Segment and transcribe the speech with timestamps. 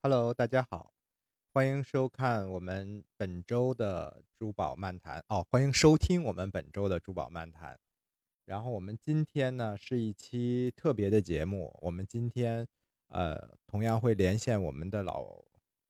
[0.00, 0.92] Hello，大家好，
[1.52, 7.76] 欢迎收看我们本周的珠宝漫谈哦，欢迎收听我们本周的珠宝漫谈。
[8.44, 12.64] 然后我们今天呢是一期特别的节目，我们今天
[13.08, 15.26] 呃同样会连线我们的老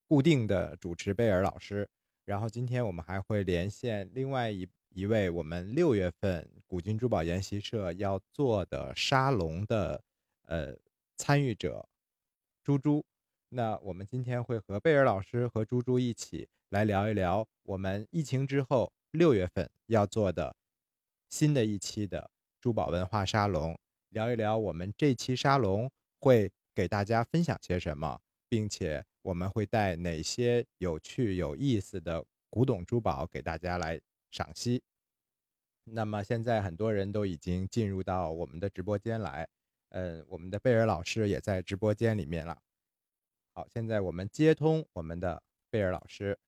[0.07, 1.87] 固定的主持贝尔老师，
[2.25, 10.03] 然后今天我们还会连线另外一一位我们六月份古今珠宝研习社要做的沙龙的
[10.47, 10.75] 呃
[11.15, 11.87] 参与者
[12.63, 13.05] 猪猪。
[13.51, 20.55] 那我们今天会和贝尔老师和猪猪一起来聊一聊我们疫情之后六月份要做的
[21.29, 22.29] 新的一期的
[22.61, 23.75] 珠宝文化沙龙，
[24.09, 25.89] 聊一聊我们这期沙龙
[26.19, 34.83] 会给大家分享些什么，并且我们会带哪些有趣有意思的古董珠宝给大家来赏析。
[35.85, 39.47] 那么现在很多人都已经进入到我们的直播间来，
[39.89, 42.55] 呃，我们的贝尔老师也在直播间里面了。
[43.59, 46.39] 好，现在我们接通我们的贝尔老师。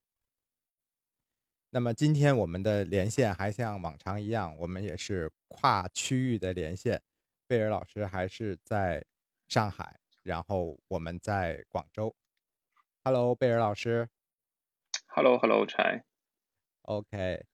[1.70, 7.02] 那么今天我们的连线还像往常一样，我们也是跨区域的连线。
[7.48, 9.06] 贝尔老师还是在
[9.50, 12.16] 上海，然后我们在广州。
[13.04, 14.08] Hello，贝尔老师。
[15.08, 16.06] Hello，Hello，柴。
[16.84, 17.45] OK。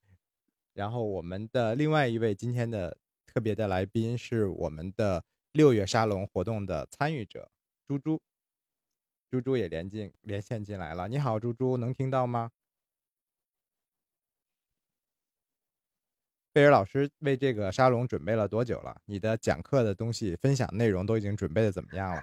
[0.72, 7.50] 然后我们的另外一位今天的特别的来宾是我们的六月沙龙活动的参与者
[7.84, 8.22] 猪猪。
[9.30, 12.50] 猪猪也连进连线进来了，你好，猪猪，能听到吗？
[16.50, 19.00] 贝尔老师为这个沙龙准备了多久了？
[19.04, 22.22] 你的讲课的东西、分享内容都已经准备的怎么样了？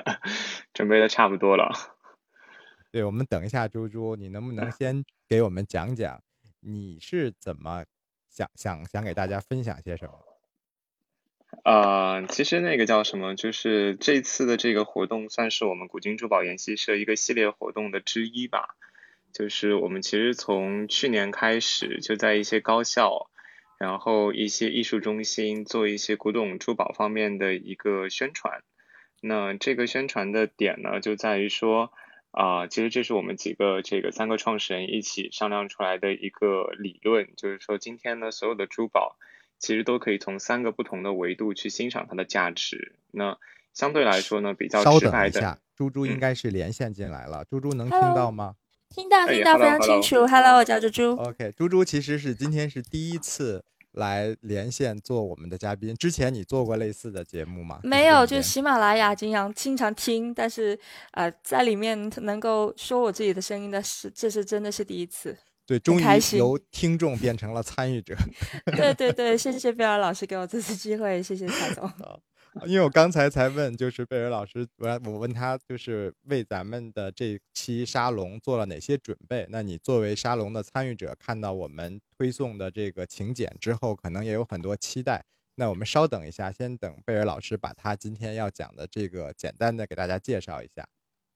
[0.74, 1.70] 准备的差不多了。
[2.90, 6.22] 对，我们等一下，猪猪，你能不能先给我们讲讲
[6.60, 7.84] 你是怎么
[8.28, 10.31] 想想想给大家分享些什么？
[11.64, 18.76] 呃，其实那个叫什么，就是这次的这个活动算是我们古今珠宝研习社一个系列活动的之一吧。
[19.32, 23.30] 就是我们其实从去年开始就在一些高校，
[23.78, 28.62] 然后一些艺术中心做一些古董珠宝方面的一个宣传。
[29.20, 31.92] 那这个宣传的点呢，就在于说，
[32.32, 39.16] 啊，其实这是我们几个这个三个创始人一起商量出来的一个理论，就是说今天呢所有的珠宝。
[39.62, 42.96] 其实都可以从三个不同的维度去欣赏它的价值。
[43.12, 43.38] 那
[43.72, 47.44] 相对来说呢，比较直白的，猪猪应该是连线进来了。
[47.44, 48.56] 猪猪能听到吗？
[48.90, 50.26] 听到，听到非常清楚。
[50.26, 51.16] Hello，我叫猪猪。
[51.16, 55.94] OK，猪猪其实是今天是第一次来连线做我们的嘉宾。
[55.94, 57.78] 之前你做过类似的节目吗？
[57.84, 60.76] 没有，就是喜马拉雅经常经常听，但是
[61.12, 65.38] 呃，在里面能够说我自己的声音的是，这是真的是第一次。
[65.78, 68.14] 对，终于由听众变成了参与者。
[68.76, 71.90] 对对对，谢谢贝尔老师给我这次机会，谢谢蔡总。
[72.66, 79.46] 因为我刚才才问，就是贝尔老师，我我问他，就是为咱们的这期沙龙做了哪些准备？
[79.48, 85.24] 那你作为沙龙的参与者，看到我们推送的这个请柬之后，可能也有很多期待。
[85.54, 90.86] 那我们稍等一下，先等贝尔老师把他今天要讲的这个简单的给大家介绍一下。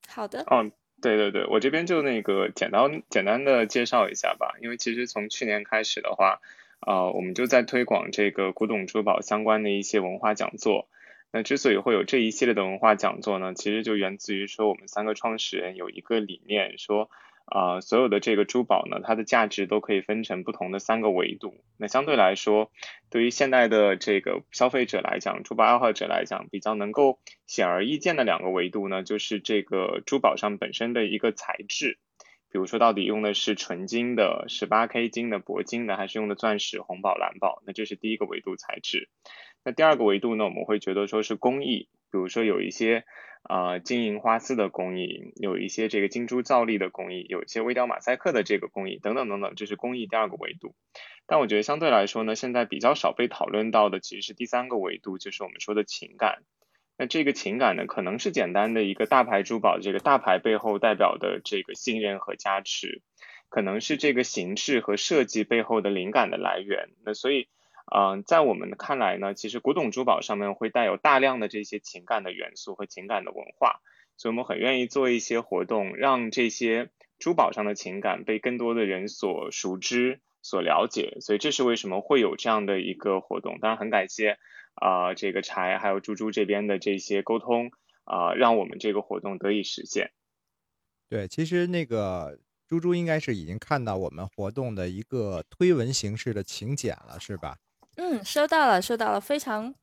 [0.07, 0.45] 好的。
[0.51, 0.71] 嗯。
[1.01, 6.41] 对对对，我这边就那个简单简单的介绍一下吧，因为其实从去年开始的话，
[6.81, 10.89] 啊，我们就在推广这个古董珠宝相关的一些文化讲座。
[11.33, 17.11] 那之所以会有这一系列的文化讲座呢，其实就源自于说我们三个创始人有一个理念说。
[17.47, 21.55] 啊，所有的这个珠宝呢，它的价值都可以分成不同的三个维度。
[21.79, 22.73] 那相对来说，
[23.09, 31.99] 对于现代的这个消费者来讲，珠宝爱好者来讲，比较能够显而易见的两个维度呢，就是这个珠宝上本身的一个材质，
[32.51, 37.63] 比如说到底用的是纯金的、十八 K 金的、铂金的，还是用的钻石、红宝、蓝宝？
[37.65, 39.09] 那这是第一个维度材质。
[39.67, 43.05] 那第二个维度呢，我们会觉得说是工艺，比如说有一些。
[43.49, 50.75] 啊，金银花丝的工艺，有一些这个金珠造粒的工艺，有一些微雕马赛克的这个工艺，等等等等，这是工艺第二个维度。
[51.29, 56.43] 但我觉得相对来说呢，现在比较少被讨论到的，其实是第三个维度，就是我们说的情感。
[56.99, 63.01] 那这个情感呢，可能是简单的一个大牌珠宝，这个大牌背后代表的这个信任和加持，
[63.49, 66.89] 可能是这个形式和设计背后的灵感的来源。
[67.05, 67.47] 那所以。
[67.95, 73.81] 嗯，在我们看来呢，其实古董珠宝上面会带有大量的这些情感的元素和情感的文化，
[74.17, 81.19] 所以我们很愿意做一些活动，让这些珠宝上的情感被更多的人所熟知、所了解。
[81.21, 83.61] 所以这是为什么会有这样的一个活动。
[83.61, 84.37] 当然很感谢
[84.75, 87.71] 啊，这个柴还有猪猪这边的这些沟通
[88.03, 90.11] 啊，让我们这个活动得以实现。
[91.09, 97.57] 对，其实那个猪猪应该是已经看到我们活动的一个推文形式的请柬了，是吧？
[97.97, 99.75] 嗯，收到了，收到了，非常，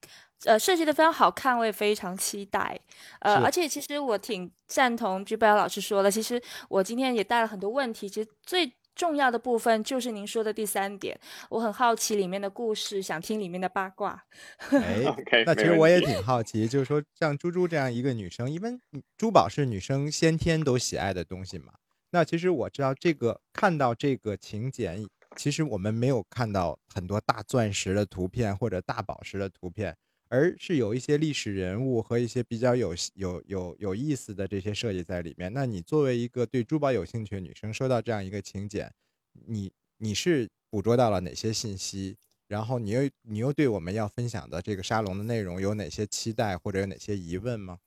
[0.46, 2.80] 呃，设计的非常好看，我也非常期待。
[3.20, 11.20] 呃，而且其实我挺赞同居贝老师说的，其实我今天也带了很多问题，其实最重要的部分就是您说的第三点，
[11.50, 14.24] 我很好奇里面的故事，想听里面的八卦。
[14.70, 15.02] 哎，
[15.46, 18.80] 那其实我也挺好奇，就是说像猪猪这样一个女生，因为
[19.18, 21.74] 珠宝是女生先天都喜爱的东西嘛。
[22.12, 25.04] 那其实我知道这个，看到这个请柬。
[25.36, 29.96] 其实我们没有看到很多大钻石的图片或者大宝石的图片，
[30.30, 35.52] 而是有一些历史人物和一些比较有有有有意思的这些设计在里面。
[35.54, 38.92] 那你作为一个对珠宝有兴趣的女生，收到这样一个请柬，
[39.48, 42.16] 你你是捕捉到了哪些信息？
[42.48, 47.80] 然后你又你又对我们要分享的这个沙龙的内容有哪些期待或者有哪些疑问吗？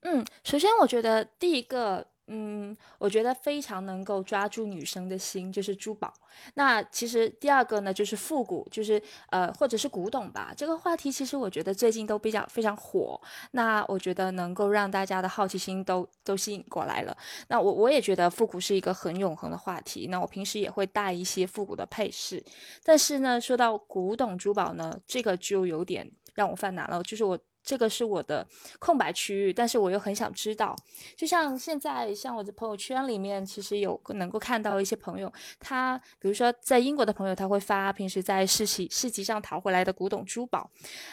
[0.00, 2.06] 嗯，首先我觉得第一个。
[2.30, 6.12] 嗯，我觉得非常能够抓住女生的心，就是珠宝。
[6.54, 10.52] 那其实第二个呢，就是复古，就是呃，或者是古董吧。
[10.56, 13.20] 这个话题其实我觉得最近都比较非常火。
[13.52, 17.16] 那我觉得能够让大家的好奇心都都吸引过来了。
[17.48, 20.08] 那我我也觉得复古是一个很永恒的话题。
[20.08, 22.44] 那我平时也会带一些复古的配饰。
[22.84, 27.38] 但是呢，说到古董珠宝呢，这个就有点让我犯难了，就是我。
[27.68, 28.46] 这个是我的
[28.78, 30.74] 空白区域，但是我又很想知道。
[31.14, 35.30] 就像现在，像我的朋友圈里面，其实有能够看到一些朋友，
[35.60, 40.70] 他比如说在英国的朋友，他会发平时在市集市集上淘回来的古董珠宝，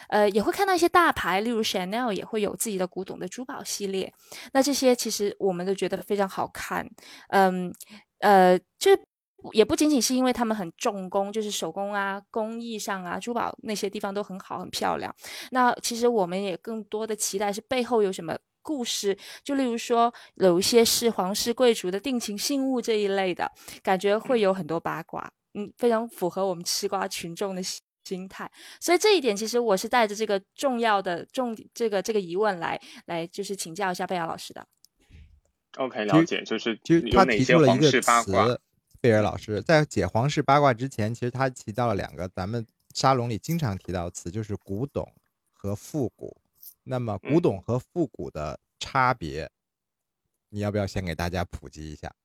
[0.08, 4.10] 呃，也会看到一些大牌，例如 Chanel 也会有自己的古董的珠宝系列。
[4.54, 6.88] 那这些其实我们都觉得非常好看，
[7.28, 7.70] 嗯，
[8.20, 8.96] 呃，就。
[9.52, 15.14] 也不仅仅是因为他们很重工，就是手工啊、工艺上啊、珠宝那些地方都很好、很漂亮。
[15.50, 23.50] 那其实我们也更多的期待是背后有什么故事，就例如说有一些是皇室贵族的定情信物这一类的，
[23.82, 25.30] 感觉会有很多八卦。
[25.54, 27.62] 嗯，非常符合我们吃瓜群众的
[28.04, 28.50] 心态。
[28.80, 34.66] 所以这一点其实我是带着这个重要的重这个这个疑问来来就是请教一下贝瑶老师的。
[35.78, 38.46] OK，了解，就是就有哪些皇室八卦。
[39.06, 45.08] 贝尔老师在解皇室八卦之前，其实他提到了两个咱们沙龙里经常提到的词，就是古董
[45.52, 46.36] 和复古。
[46.82, 49.48] 那么，古董和复古的差别，
[50.48, 52.16] 你要不要先给大家普及一下？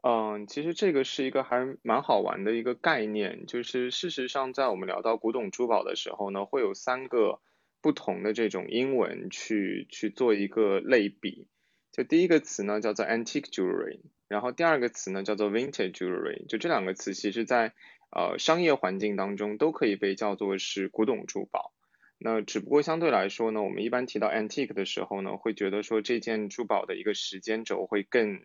[0.00, 7.42] 嗯，其实这个是一个还蛮好玩的一个概念，就是事实上，在我们聊到古董珠宝的时候呢，会有三个
[7.82, 11.46] 不同的这种英文去去做一个类比。
[11.94, 14.00] 就第一个词呢，叫做 antique jewelry。
[14.26, 17.72] 然后第二个词呢叫做 vintage jewelry，就这两个词其实在
[18.10, 21.72] 呃商业环境当中都可以被叫做是古董珠宝。
[22.18, 28.40] 那只不过相对来说呢，我们一般提到 antique 的时候呢，会觉得说这件珠宝的一个时间轴会更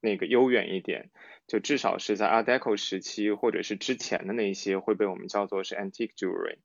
[0.00, 1.10] 那个悠远一点，
[1.46, 6.58] 就至少是在 Art Deco 时期或者是之前的那些会被我们叫做是 antique jewelry。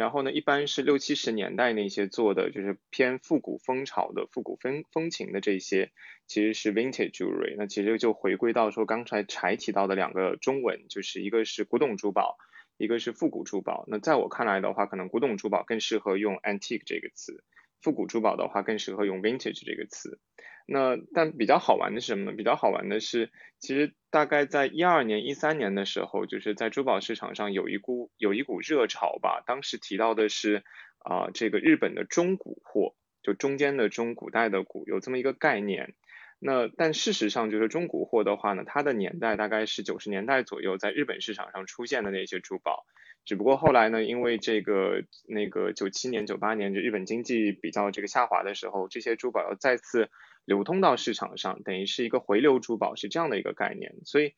[0.00, 5.92] 然后呢，一般是六七十年代那些做的，就是偏复古风潮的、复古风风情的这些，
[6.26, 7.54] 其实是 vintage jewelry。
[7.58, 12.38] 那其实就回归到说刚才柴提到的两个中文，就是一个是古董珠宝，
[12.78, 13.84] 一个是复古珠宝。
[13.88, 17.44] 那在我看来的话，可能古董珠宝更适合用 antique 这个词，
[17.80, 20.18] 复古珠宝的话更适合用 vintage 这个词。
[20.66, 22.36] 那但比较好玩的是什么呢？
[22.36, 29.42] 比较好玩的是，其实大概在一二年、一三年的时候，就是在珠宝市场上有一股有一股热潮吧。
[29.44, 30.62] 当时提到的是
[30.98, 35.94] 啊，这个日本的中古货，就中间的中古代的古，有这么一个概念。
[36.38, 42.86] 那但事实上，就是中古货的话呢，它的年代大概是九十年代左右，在日本市场上出现的那些珠宝。
[43.24, 50.10] 只不过后来呢，因为这个那个九七年、九八年，就日本经济比较这个下滑的时候，这些珠宝要再次。
[50.46, 53.94] 流通到市场上，等于是一个回流珠宝，是这样的一个概念。
[54.04, 54.32] 所以，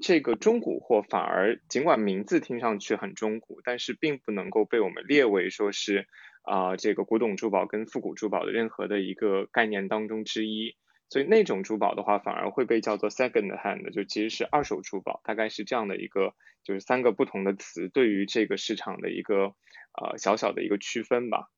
[0.00, 6.06] 这个中古货反而尽管名字听上去很中古，但是并不能够被我们列为说是
[6.42, 10.76] 啊这个古董珠宝跟复古珠宝的任何的一个概念当中之一。
[11.08, 15.20] 所以那种珠宝的话，反而会被叫做 second hand，就其实是二手珠宝。
[15.24, 19.54] 大概是这样的一个，就是三个不同的词对于这个市场的一个
[20.00, 21.50] 呃小小的一个区分吧。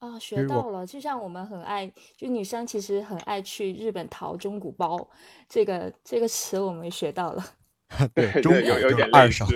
[0.00, 0.86] 啊，学到了！
[0.86, 5.08] 就像我们很爱，就女生其实很爱去日本淘中古包，
[5.48, 7.42] 这个这个词我们学到了。
[8.14, 9.46] 对，有有点二手。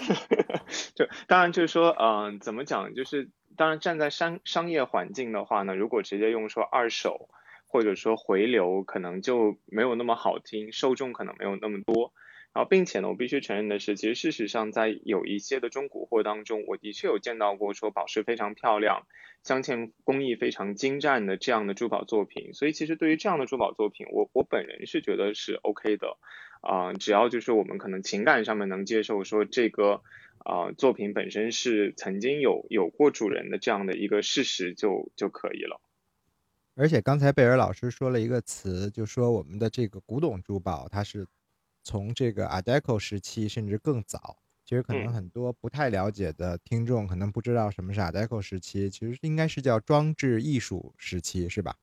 [0.94, 2.94] 就当然就是说，嗯，怎么讲？
[2.94, 7.30] 就是当然站在商商业环境的话呢，如果直接用说二手
[7.70, 12.12] 或者说回流，可能就没有那么好听，受众可能没有那么多。
[12.52, 19.06] 然后，并且呢，我必须承认的是，其实事实上，在有一些的中古货当中，我的确有见到过说宝石非常漂亮、
[19.44, 22.52] 镶嵌工艺非常精湛的这样的珠宝作品。
[22.52, 26.18] 所以，其实对于这样的珠宝作品，我我本人是觉得是 OK 的，
[26.60, 30.02] 啊，只要就是我们可能情感上面能接受说这个
[30.38, 35.80] 啊作品本身是曾经有有过主人的这样的一个事实就就可以了。
[36.74, 41.26] 而且刚才贝尔老师说了一个词，就说我们的这个古董珠宝，它是
[41.82, 44.38] 从这个 Art Deco 时期甚至更早。
[44.64, 51.76] 其实可能很多不太了解的听众可能不知道什么是 Art Deco 时期，其实应该是叫装置艺术时期，是吧？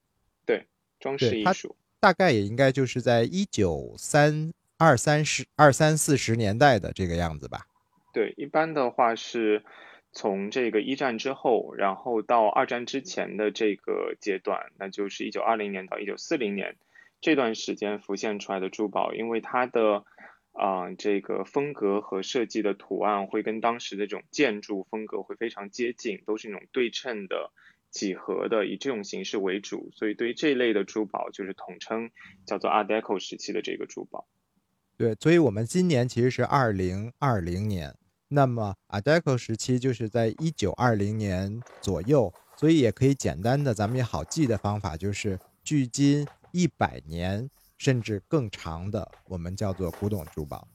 [0.46, 0.66] 对，
[1.00, 7.68] 装饰艺术大概也应该就是在一九三二三十二三四十年代的这个样子吧？
[8.14, 9.64] 对，一般的话是。
[10.18, 16.76] 从这个一战之后，然后到二战之前的这个阶段，那就是一九二零年到一九四零年
[17.22, 20.06] 这段时间浮现出来的珠宝，因为它的
[20.54, 27.52] 啊这个风格和设计的图案会跟当时的这种建筑风格会非常接近，都是那种对称的
[27.92, 32.10] 几何的，以这种形式为主，所以对于这类的珠宝就是统称
[32.48, 34.28] 叫做 Art Deco 时期的这个珠宝。
[34.98, 37.94] 对，所以我们今年其实是二零二零年。
[38.30, 50.68] 那么，Art Deco 时期就是在一九二零年左右，所以也可以简单的，咱们也好记的方法就是，距今一百年甚至更长的，我们叫做古董珠宝。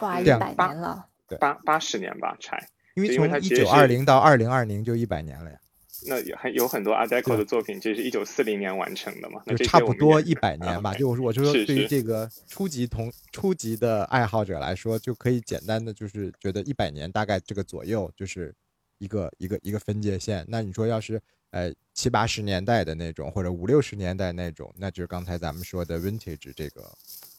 [0.00, 5.58] 哇，一百年了，对，八八十年吧，才，因为从一九二零到二零二零就一百年了呀。
[6.04, 9.42] 那有很有很多 Art Deco 的作品，这是一九四零年完成的嘛？
[9.46, 10.92] 就差不多一百年吧。
[10.94, 18.52] 就我我就说，对于这个初级同初级的爱好者来说，就可以简单的就是觉得一百年大概这个左右就是
[18.98, 20.44] 一个一个一个分界线。
[20.48, 26.92] 那你说要是呃七八十年代的那种，或者五六十年代那种，那就是刚才咱们说的 Vintage 这个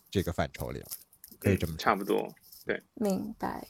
[0.09, 0.87] 这个范畴里了，
[1.37, 2.33] 可以这么差不多。
[2.65, 3.67] 对，明白。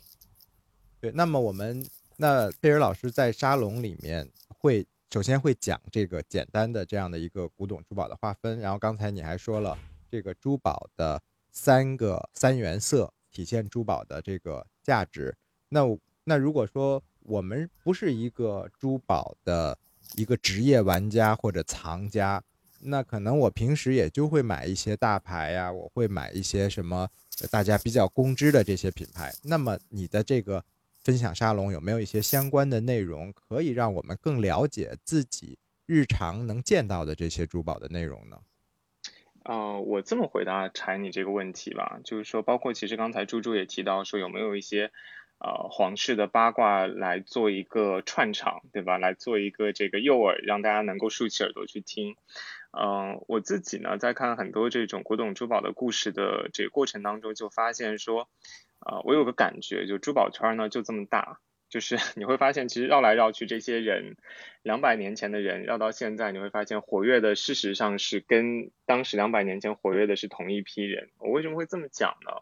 [0.99, 1.83] 对，那么我们
[2.15, 4.29] 那贝尔老师在沙龙里面。
[4.63, 9.77] 会首先会讲这个简单的这样的一个古董珠宝的划分，然后刚才你还说了
[10.09, 15.35] 这个珠宝的三个三原色体现珠宝的这个价值。
[15.67, 15.81] 那
[16.23, 19.77] 那如果说我们不是一个珠宝的
[20.15, 22.41] 一个职业玩家或者藏家，
[22.79, 27.09] 那可能我平时也就会买一些大牌呀，我会买一些什么
[27.51, 29.33] 大家比较公知的这些品牌。
[29.43, 30.63] 那么你的这个。
[31.03, 38.39] 分享沙龙有没有一些相关的内容，可以让我们更了解自己日常能见到的这些珠宝的内容呢？
[39.43, 44.93] 呃，我这么回答柴你这个问题吧，就是说，包括其实刚才猪猪也提到说，有没有一些
[45.39, 48.97] 呃皇室的八卦来做一个串场，对吧？
[48.97, 52.15] 来做一个这个诱饵，让大家能够竖起耳朵去听。
[52.71, 58.29] 嗯，我自己呢，在看很多这种古董珠宝的故事的这个过程当中，就发现说。
[58.83, 64.17] 啊，我有个感觉，就珠宝圈呢就这么大，就是 你会发现，其实绕来绕去这些人，
[64.61, 71.09] 两百年前的人绕到现在，你会发现活跃的事实上是跟当时两百年前活跃的是同一批人。
[71.19, 72.41] 我为什么会这么讲呢？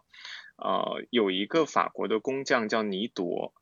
[0.56, 3.52] 呃，有一个法国的工匠叫尼铎，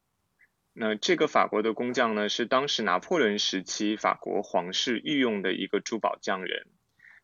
[0.72, 6.66] 那这个法国的工匠呢是当时拿破仑时期法国皇室御用的一个珠宝匠人。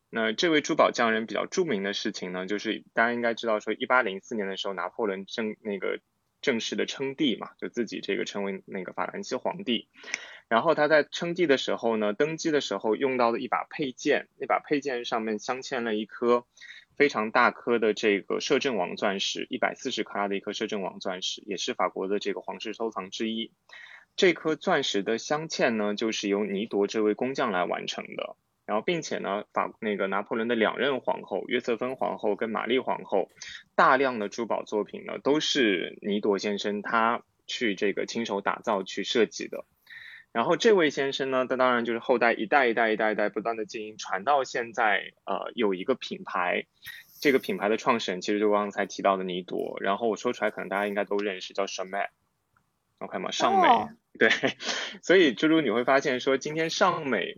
[0.09, 5.99] 那这位珠宝匠人比较著名的事情呢，就是大家应该知道，说一八零四年的时候，拿破仑正那个
[6.41, 9.89] 正式的称帝嘛，就自己这个称为那个法兰西皇帝。
[10.47, 16.45] 然后他在称帝的时候呢，登基的时候用到的一把佩剑，那把佩剑上面镶嵌了一颗
[16.95, 23.51] 非常大颗的这个摄政王钻石，一百四十克拉的一颗摄政王钻石，也是法国的这个皇室收藏之一。
[24.15, 28.37] 这颗钻石的镶嵌呢，就是由尼铎这位工匠来完成的。
[28.67, 33.31] 然后，并且呢，法那个拿破仑的两任皇后约瑟芬皇后跟玛丽皇后，
[33.75, 39.63] 大量的珠宝作品呢，都是尼朵先生他去这个亲手打造去设计的。
[40.33, 46.65] 然后这位先生呢，他当然就是后代一代一代一代一代不断的经营，传到现在，呃，有一个品牌，
[47.21, 49.77] 这个品牌的创始人其实就刚才提到的尼朵。
[49.79, 53.31] 然后我说出来，可能大家应该都认识，叫 Chanel，OK 吗？
[53.31, 54.29] 尚美，对。
[55.01, 57.37] 所以猪猪你会发现说，今天尚美。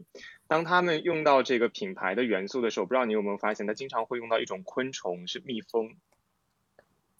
[0.49, 5.95] 当他们用到这个品牌的元素的时候，不知道你有没有发现，他经常会用到一种昆虫，是蜜蜂。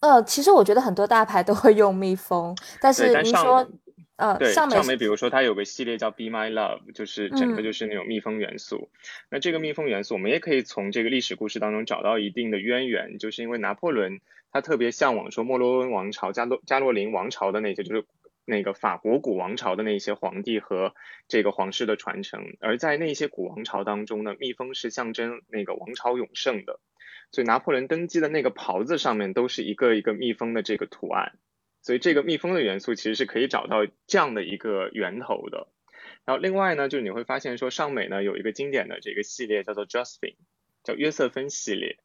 [0.00, 3.70] 呃，其实我觉得很多大牌都会用蜜蜂，但是您说，
[4.16, 8.90] 呃，对，上美，比如说它有个系列叫 Be My Love，就是整个就是那种蜜蜂元素。
[9.30, 14.20] 那这个蜜蜂元素，我们也可以从这个历史故事当中找到一定的渊源，就是因为拿破仑
[14.50, 18.04] 他特别向往说莫洛温王朝、加洛加洛林王朝的那些，就是。
[18.50, 20.94] 那个法国古王朝的那些皇帝和
[21.28, 26.80] 这个皇室的传承，而在那些古王朝当中呢，蜜蜂是象征那个王朝永盛的，
[27.30, 31.38] 所以拿破仑登基的那个袍子上面都是一个一个蜜蜂的这个图案，
[31.80, 35.68] 所以这个蜜蜂的元素其实是可以找到这样的一个源头的。
[36.26, 40.36] 然后另外呢，就是你会发现说尚美呢有一个经典的这个系列叫做 Josephine，
[40.82, 41.98] 叫约瑟芬系列。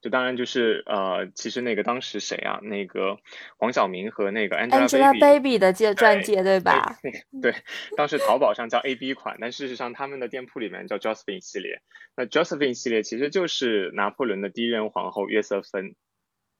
[0.00, 2.58] 就当然就是呃，其实那个当时谁啊？
[2.62, 3.18] 那个
[3.58, 6.96] 黄晓明和那个 Angelababy 的借钻戒对吧？
[7.42, 7.54] 对，
[7.96, 11.82] 当时淘宝上叫 AB 款，但事实上他们的店铺里面叫 Josephine 系列。
[12.16, 15.94] 那 Josephine 系列其实就是拿破仑的第一任皇后约瑟芬，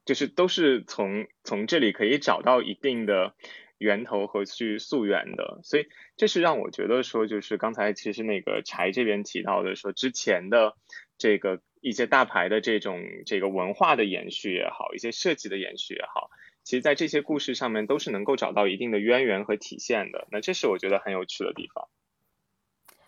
[0.05, 3.35] 就是都是从从这里可以找到一定的
[3.79, 5.61] 源头和去溯源的。
[5.63, 5.87] 所以
[6.19, 10.75] 这是让我觉得说，就是刚才其实那个柴这边提到的说之前的
[11.21, 11.61] 这个。
[11.83, 16.29] 一些大牌的这种这个文化的延续也好，一些设计的延续也好，
[16.63, 20.29] 其实，在这些故事上面都是能够找到一定的渊源和体现的。
[20.31, 21.89] 那这是我觉得很有趣的地方。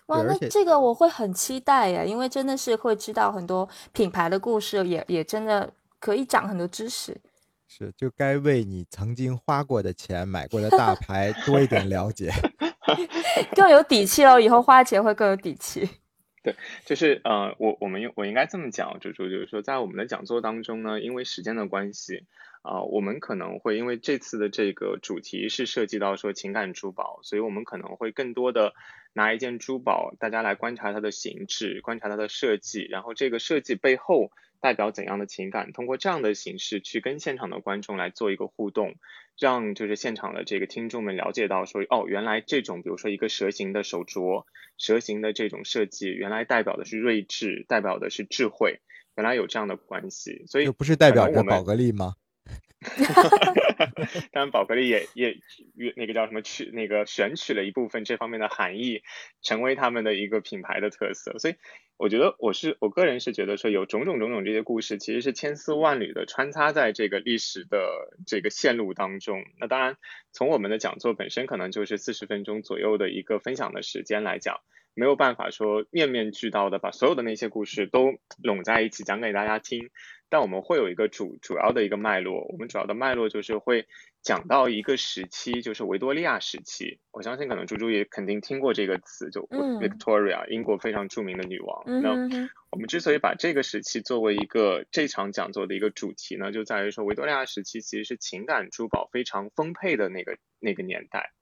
[0.07, 7.21] 哇，那这个我会很期待呀，因为真的是会知道很多品牌的故事，也也真的可以长很多知识。
[7.69, 12.33] 是，就该为你曾经花过的钱买过的大牌多一点了解，
[13.54, 14.40] 更有底气了。
[14.40, 15.87] 以后花钱会更有底气。
[16.42, 22.25] 对，就是呃，我我们我应该这么讲，猪猪就是说，在我们的讲座当中呢，因为时间的关系，
[22.62, 28.75] 啊，我们可能会因为这次的这个主题是涉及到说情感珠宝，所以我们可能会更多的
[29.12, 34.31] 拿一件珠宝，大家来观察它的形制，观察它的设计，然后这个设计背后。
[34.62, 35.73] 代表怎样的情感？
[35.73, 38.95] 通过这样的形式去跟现场的观众来做一个互动，
[39.37, 44.45] 让就是现场的这个听众们了解到说，哦，原来这种比如说一个蛇形的手镯，
[44.78, 48.78] 蛇形的这种设计，原来代表的是睿智，代表的是智慧，
[49.16, 50.45] 原来有这样的关系。
[50.47, 52.14] 所以不是代表着宝格丽吗？
[54.32, 55.37] 当然，宝格丽也也
[55.96, 59.02] 那个叫什么取那个选取了一部分这方面的含义，
[59.42, 61.38] 成为他们的一个品牌的特色。
[61.38, 61.54] 所以
[61.96, 69.44] 我觉得我是我个人是觉得说有种种种种这些故事，其实是千丝万缕的穿插在这个历史的这个线路当中。
[69.58, 69.96] 那当然，
[70.32, 74.61] 从我们的讲座本身可能就是四十分钟左右的一个分享的时间来讲，
[74.94, 79.90] 没有办法说面面俱到的把所有的那些故事都拢在一起讲给大家听。
[80.28, 83.87] 但我们会有一个主主要的一个脉络，我们主要的脉络就是会
[84.22, 87.00] 讲到一个时期，就是维多利亚时期。
[87.11, 91.84] 我相信可能猪猪也肯定听过这个词，就 Victoria，英国非常著名的女王。
[92.00, 92.12] 那
[92.70, 101.33] 我们之所以把这个时期作为一个这场讲座的一个主题呢，就在于说维多利亚时期其实是情感珠宝非常丰沛的那个那个年代，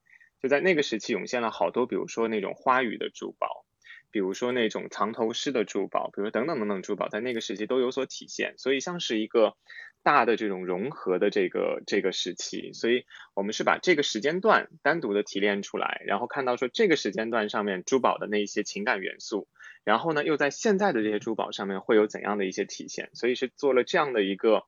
[0.41, 3.65] 就在那个时期涌现了好多，比如说那种花语的珠宝。
[4.13, 9.55] 比如说那种藏头诗的珠宝，比如等等等等珠宝，在那个时期都有所体现，所以像是一个
[10.03, 19.47] 大的这种融合的这个这个时期，所以我们是把这个时间段单独的提炼出来，然后看到说这个时间段上面珠宝的那一些情感元素，
[19.85, 24.65] 然后呢又在现在的这些珠宝上面会有怎样的一些体现，所以是做了这样的一个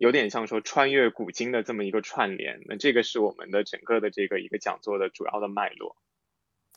[0.00, 5.94] 有点像说穿越古今的这么一个串联，那这个是我们的整个的这个一个讲座的主要的脉络。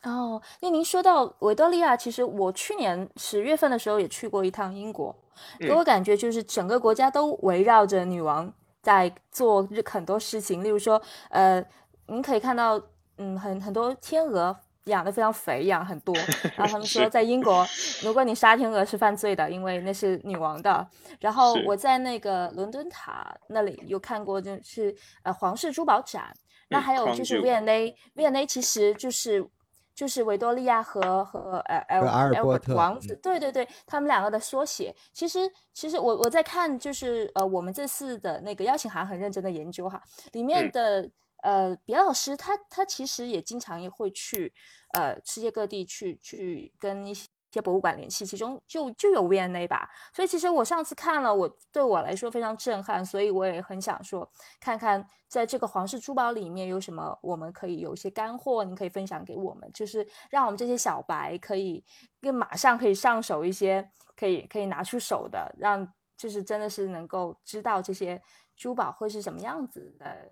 [0.03, 5.15] 哦，那您说到维多利亚，其实我去年十月份的时候也去过一趟英国，
[5.57, 10.61] 给我感觉就是整个国家都围绕着女王在做很多事情。
[10.61, 11.65] 例如说，呃，
[12.07, 12.77] 您可以看到，
[13.15, 14.53] 嗯，很很多天鹅
[14.85, 16.15] 养的非常肥，养很多。
[16.55, 17.65] 然后他们说，在英国，
[18.01, 20.87] 如果你杀天鹅是犯罪的，因为那是女王的。
[21.19, 26.33] 然后我在那个伦敦塔那里有看过，就是呃皇室珠宝展。
[26.69, 29.47] 那还有就是 V&A，V&A 其实就是。
[29.95, 34.91] 就是维多利亚和和呃呃阿尔伯特王子，对对对，他们两个的缩写。
[35.13, 41.07] 其实其实我我在看，就是呃我们这次的那个邀请函很认真的研究哈，里面的
[41.43, 44.51] 呃别老师他他其实也经常也会去
[44.93, 47.27] 呃世界各地去去跟一些。
[47.63, 54.27] 博物馆联系，其中就就有 V&A 吧，所以其实我上次看了，我对我来说非常震撼，所以我也很想说，
[54.59, 61.85] 看看在这个皇室珠宝里面有什么，我们可以有一些干货，你可以分享给我们，就是让我们这些小白可以
[62.19, 68.19] 跟马上可以上手一些，可以可以拿出手的，让就是真的是能够知道这些
[68.55, 70.31] 珠宝会是什么样子的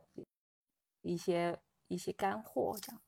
[1.02, 3.02] 一些一些干货，这样。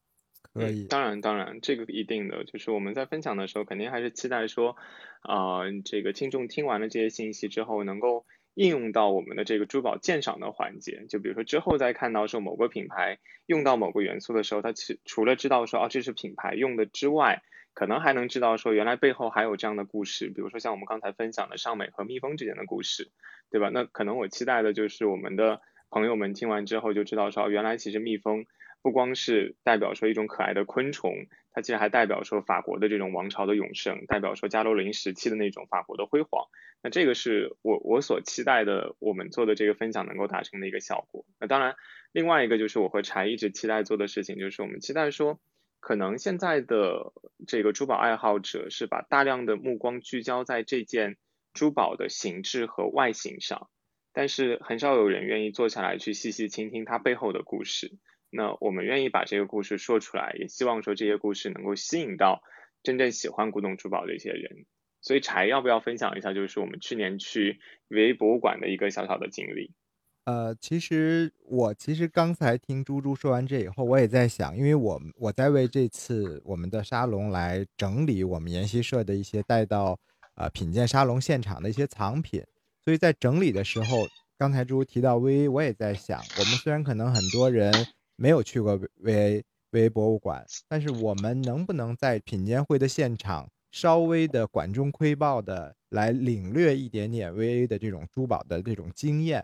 [0.56, 4.76] 嗯，当然，当然，这个一定的，就是我们在分享的时候，肯定还是期待说，
[5.22, 11.06] 啊，这个听众听完了这些信息之后，能够应用到我们的这个珠宝鉴赏的环节。
[11.10, 17.42] 就比如说之后再看到说某个品牌用到某个元素的时候，它其除了知道说哦这是品牌用的之外，
[17.74, 20.28] 可能还能知道说原来背后还有这样的故事。
[20.28, 23.10] 比如说像我们刚才分享的尚美和蜜蜂之间的故事，
[23.50, 23.70] 对吧？
[23.74, 25.62] 那可能我期待的就是我们的
[25.94, 28.46] 朋友们听完之后就知道说，原来其实蜜蜂。
[28.82, 31.14] 不光是代表说一种可爱的昆虫，
[31.54, 36.48] 它其实还代表说法国的这种王朝的永盛，代表说加洛林时期的那种法国的辉煌。
[36.82, 41.26] 那这个是我我所期待的，我们做的这个分享能够达成的一个效果。
[41.40, 41.76] 那当然，
[42.12, 45.40] 另外一个就是我和柴一直期待做的事情，就是我们期待说，
[45.80, 47.14] 可能现在的
[47.48, 51.16] 这个珠宝爱好者是把大量的目光聚焦在这件
[51.54, 53.70] 珠宝的形制和外形上，
[54.14, 57.98] 但是很少有人愿意坐下来去细细倾听它背后的故事。
[58.30, 62.42] 那我们愿意把这个故事说出来，也希望说这些故事能够吸引到
[62.82, 64.66] 真正喜欢古董珠宝的一些人。
[65.02, 69.72] 所以柴要不要分享一下，就是我们去年去 V 博物馆的一个小小的经历？
[70.26, 80.00] 呃，其实我其实刚才听猪猪说完这以后，我也在想，因为我我在为这次我们的沙龙来整理我们研习社的一些带到
[80.36, 82.42] 呃品鉴沙龙现场的一些藏品，
[82.86, 87.74] 所以在整理的时候，刚才猪提到 VA，我也在想，我们虽然可能很多人
[88.16, 89.42] 没有去过 VA
[89.72, 99.44] VA 博物馆，但是我们能不能在品鉴会的现场稍微的管中窥豹的来领略一点点 VA 的这种珠宝的这种经验？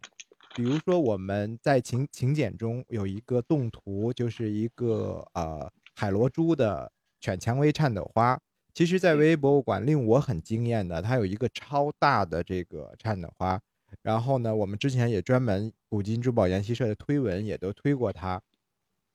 [0.56, 8.38] 比如说，我们在请请柬中有一个动图，就是一个呃海螺珠的犬蔷薇颤抖花。
[8.80, 13.60] 其实，在维博物馆令我很惊艳的，它有一个超大的这个颤抖花。
[14.02, 18.42] 然后呢，我们之前也专门古今珠宝研习社的推文也都推过它。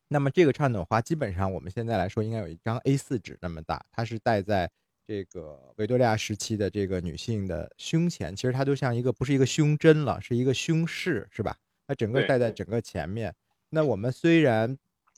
[0.08, 4.70] 那么这个颤抖花，基本上我们现在来说应该有一张 A4 纸那么大，它是戴在。
[5.06, 11.56] 这个维多利亚时期的这个女性的胸前，其实它就像一个不是一个胸针了，是一个胸饰，是吧？
[11.86, 13.34] 它整个戴在整个前面。
[13.70, 14.76] 那我们虽然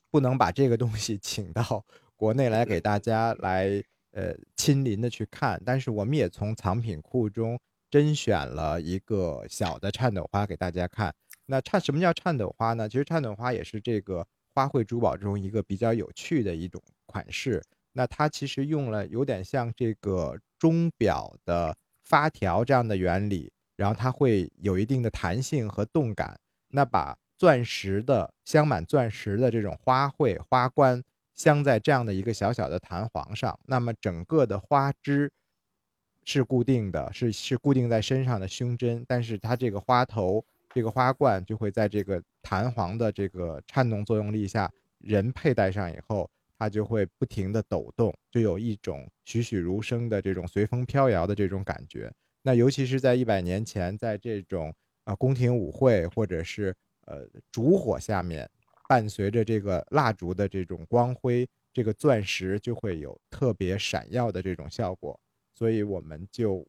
[0.08, 3.82] 不能把这个东西 请到国内来给大家来
[4.16, 11.14] 呃亲临的去看，但是我们也从藏品库中甄选了一个小的颤抖花给大家看。
[11.44, 12.88] 那颤什么叫颤抖花呢？
[12.88, 17.62] 其实颤抖花也是这个花卉珠宝中一个比较有趣的一种款式。
[17.92, 26.38] 那它其实用了有点像这个钟表的发条这样的原理，然后它会有一定的弹性和动感。
[26.68, 31.02] 那把钻石的镶满钻石的这种花卉花冠
[31.36, 35.30] 镶在这样的一个小小的弹簧上，那么整个的花枝
[36.24, 40.44] 是固定的，是是固定在身上的胸针，但是它这个花头
[40.74, 44.68] 这个花冠就会在这个弹簧的这个颤动作用力下，
[44.98, 46.28] 人佩戴上以后。
[46.58, 52.10] 它就会不停地抖动，就有一种栩栩如生的这种随风飘摇的这种感觉。
[52.40, 58.48] 那尤其是在一百年前，在这种啊宫廷舞会或者是呃烛火下面，
[58.88, 65.18] 伴随着这个蜡烛的这种光辉，这个钻石就会有特别闪耀的这种效果。
[65.54, 66.66] 所以我们就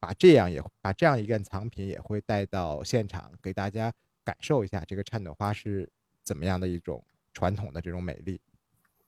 [0.00, 3.92] 把这样也把这样一件藏品也会带到现场，给大家
[4.24, 5.88] 感受一下这个颤抖花是
[6.22, 8.40] 怎么样的一种传统的这种美丽。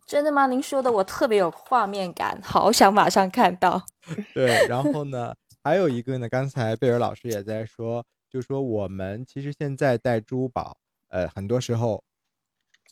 [0.06, 0.46] 真的吗？
[0.46, 3.84] 您说的我特别有画面感，好想马上看到。
[4.32, 12.04] 对，然后呢，还有一个呢，刚才贝尔老师也在说，就说我们其实现在戴珠宝，呃，很多时候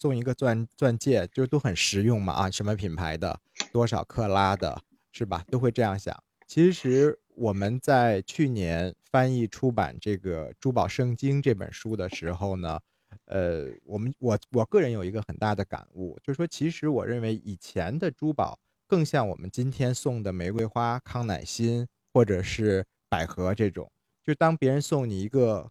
[0.05, 3.41] 送一个钻钻戒就都很实用嘛，啊，什么品牌的，
[3.73, 4.79] 多少克拉的，
[5.13, 5.43] 是吧？
[5.51, 6.15] 都会这样想。
[6.47, 12.79] 其实我们在去年翻译出版这个《珠宝圣经》这本书的时候呢。
[13.27, 23.91] 呃，我们我我个人有一个很大的感悟，就是说，其实我认为以前的珠宝更像我们今天送的玫瑰花、康乃馨或者是百合这种。
[24.25, 25.71] 就当别人送你一个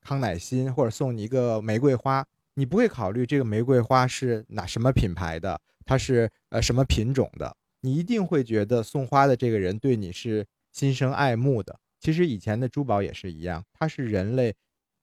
[0.00, 11.78] 康乃馨或者送你一个玫瑰花，你不会考虑这个玫瑰花是哪什么品牌的，它是呃什么品种的，你一定会觉得送花的这个人对你是心生爱慕的。
[12.00, 14.54] 其实以前的珠宝也是一样，它是人类。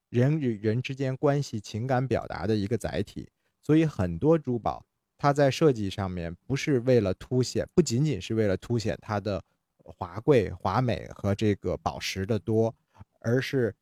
[0.10, 3.30] 人与人之间关系、情感表达的一个载体，
[3.64, 4.86] 所以很多珠宝，
[5.18, 9.42] 它在设计上面不是为了凸显，不仅仅是为了凸显它的
[9.78, 12.76] 华贵、华美和这个宝石的多，
[13.22, 13.74] 而是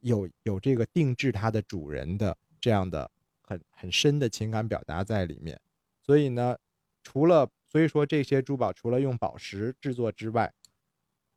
[0.00, 3.10] 有有这个定制它的主人的这样的
[3.42, 5.60] 很很深的情感表达在里面。
[6.00, 6.56] 所以呢，
[7.02, 10.50] 除了所以说这些珠宝除了用宝石制作之外，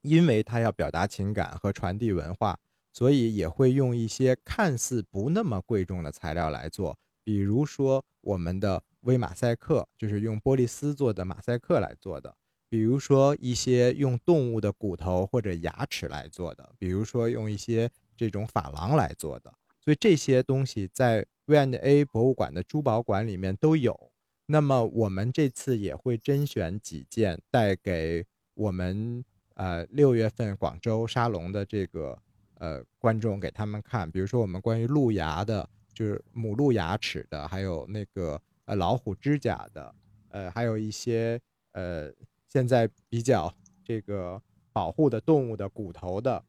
[0.03, 2.57] 因为它要表达情感和传递文化。
[2.93, 12.31] 所以也会用一些看似不那么贵重的材料来做，比如说我们的微马赛克，就是用玻璃丝做的马赛克来做的；
[12.69, 19.53] 比如说一些用动物的骨头或者牙齿来做的；比如说用一些这种珐琅来做的。
[19.87, 24.11] 所以这些东西在 V&A 博物馆的珠宝馆里面都有。
[24.47, 29.23] 那么我们这次也会甄选几件带给我们
[29.53, 32.21] 呃六月份广州沙龙的这个。
[32.59, 39.93] 呃，观众给他们看，比如说我们关于鹿牙的，就是母鹿牙齿的，还有那个呃老虎指甲的，
[40.29, 41.39] 呃，还有一些
[41.73, 42.11] 呃
[42.47, 44.41] 现在比较这个
[44.73, 46.43] 保护的动物的骨头的，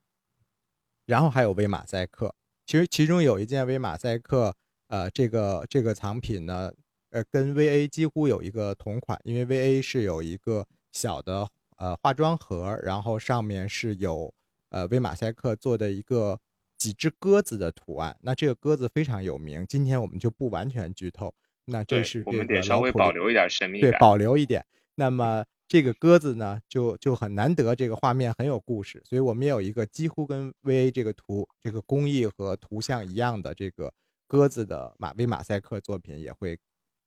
[1.05, 2.35] 然后还有微马赛克。
[2.69, 4.55] 其实其中有一件微马赛克，
[4.89, 6.71] 呃，这个这个藏品呢，
[7.09, 14.33] 呃，跟 VA 几乎有一个同款，因为 VA 是有一个小的呃化妆盒，然后上面是有。
[14.71, 16.39] 呃威马赛克做的一个
[16.77, 18.15] 几只鸽子的图案。
[18.21, 21.33] 那这个鸽子非常有名，今天我们就不完全剧透。
[21.65, 24.63] 那这是我们得稍微保留一点神秘感，对，保留一点。
[24.99, 33.95] 那么这个鸽子呢，就就很难得，这个画面很有故事，所以我们也有一个几乎跟 VA 这个图、这个工艺和图像一样的这个
[34.27, 36.59] 鸽子的马威马赛克作品，也会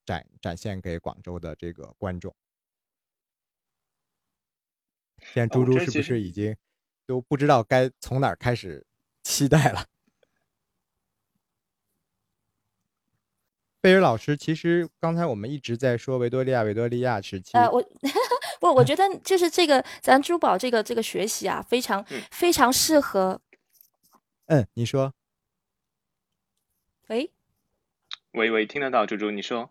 [0.05, 2.33] 展展现给广州的这个观众。
[5.19, 6.55] 现在猪猪是不是已经
[7.05, 8.87] 都不知道该从哪儿开始
[9.21, 9.85] 期待了？
[13.81, 17.57] 贝尔老师，其实刚才我们一直在说维多利亚，维多利亚时期。
[17.57, 17.83] 呃，我
[18.61, 23.41] 不，我觉得就是这个咱珠宝这个这个学习啊，非常非常适合。
[24.45, 25.13] 嗯，你说。
[27.07, 27.31] 喂。
[28.33, 29.69] 喂喂，听得到，猪猪，你说。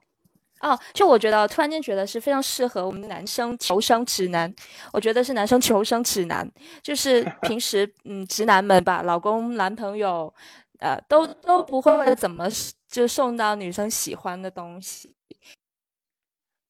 [0.60, 4.52] 哦，就我觉得，突然间觉得是非常适合我们男生求生指南。
[4.92, 6.50] 我觉得是男生求生指南，
[6.82, 10.34] 就是 平时嗯，直男们吧，老公、男朋友。
[10.80, 12.48] 呃，都都不会怎么
[12.90, 15.14] 就送到女生喜欢的东西。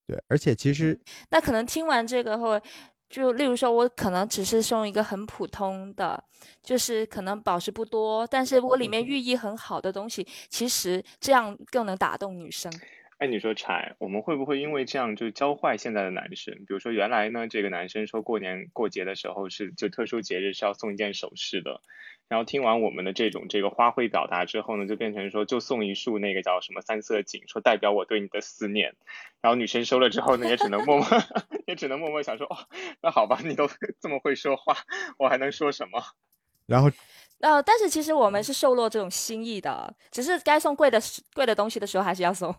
[0.06, 2.60] 对，而且其实那可能听完这个后，
[3.08, 6.22] 就例如说，我可能只是送一个很普通的，
[6.62, 12.72] 就是可能宝石不多，但是我里面寓意很好的东西，其实这样更能打动女生。
[13.20, 16.54] 哎，你说柴，我们会不会因为这样就教坏现在的男生？
[16.60, 21.82] 比如说原来呢，这个男生说过年过节的时候是就特殊节日是要送一件首饰的。
[22.28, 28.94] 然后听完我们的这种这个花卉表达之后呢，就变成说就送一束那个叫什么三色堇，说代表我对你的思念。
[29.42, 31.06] 然后女生收了之后呢，也只能默默
[31.68, 32.56] 也只能默默想说，哦，
[33.02, 33.68] 那好吧，你都
[34.00, 34.78] 这么会说话，
[35.18, 36.02] 我还能说什么？
[36.64, 36.90] 然后，
[37.40, 41.00] 呃，但是其实我们是受落这种心意的，只是该送贵的
[41.34, 42.54] 贵的东西的时候还是要送。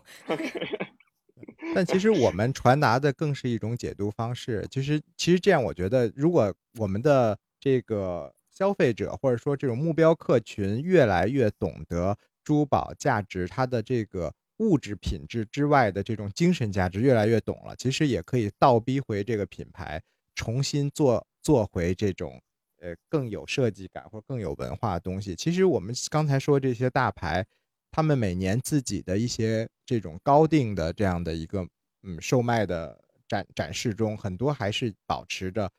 [1.74, 4.66] 但其实我们传达的更是一种解读方式。
[4.70, 8.32] 其实其实这样，我觉得如果我们的这个。
[8.54, 12.14] 消费者或者说这种目标客群越来越懂得
[12.44, 17.74] 珠宝价值，它的这个物质品质之外的这种精神价值越来越懂了。
[17.76, 20.02] 其实也可以倒逼回这个品牌，
[20.34, 22.38] 重新做做回这种
[22.82, 25.34] 呃更有设计感或更有文化的东西。
[25.34, 27.46] 其实我们刚才说这些大牌，
[27.90, 31.66] 他们每年自己的一些这种高定的这样的一个
[32.02, 35.70] 嗯售卖的展展示中，很多还是保持着。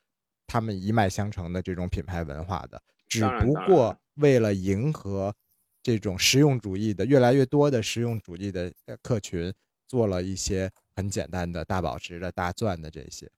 [0.45, 5.33] 他们一脉相承的这种品牌文化的，只不过为了迎合
[5.81, 9.51] 这种实用主义的越来越多的实用主义的客群，
[9.87, 13.31] 做了一些很简单的大宝石的大钻的这些。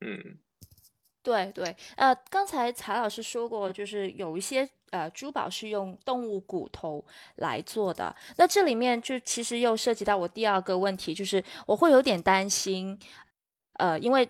[0.00, 0.36] 嗯，
[1.22, 7.04] 对对，呃，刚才曹老师说过，就是有一些呃珠宝是用动物骨头
[7.36, 12.98] 来做的，那这里面就其实又涉及到我第二个问题，就是我会有点担心，
[13.74, 14.28] 呃，因为。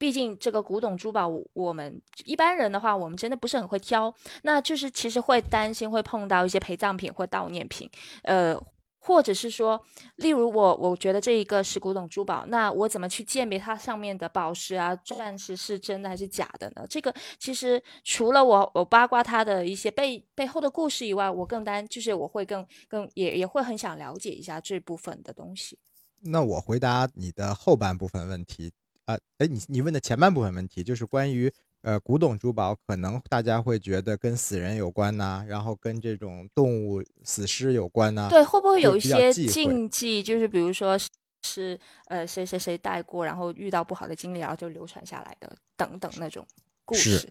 [0.00, 4.10] 毕竟这个古董珠宝，我们一般人的话，我们真的不是很会挑，
[4.44, 7.86] 那就是其实会担心会碰到一些陪葬品或悼念品，
[8.22, 8.58] 呃，
[9.02, 9.82] 或者是说，
[10.16, 16.86] 例如我我觉得这一个是古董珠宝，那我怎么去鉴别它上面的宝石啊、钻石是真的还是假的呢？
[16.88, 25.78] 这个其实除了我我八卦它的一些背背后的故事以外，我更担就是我会更更也也会很想了解一下这部分的东西。
[26.20, 28.70] 那我回答你的后半部分问题。
[29.06, 38.28] 啊，哎，你你问的前半部分问题就是关于呃古董珠宝，可能大家会觉得跟死人有关呐，然后跟这种动物死尸有关呐。
[38.30, 40.22] 对，会不会有一些禁忌？
[40.22, 40.98] 就是比如说
[41.42, 46.46] 是呃谁谁谁带过，然后遇到不好的经历，然后就流传下来的等等那种
[46.84, 47.30] 故事。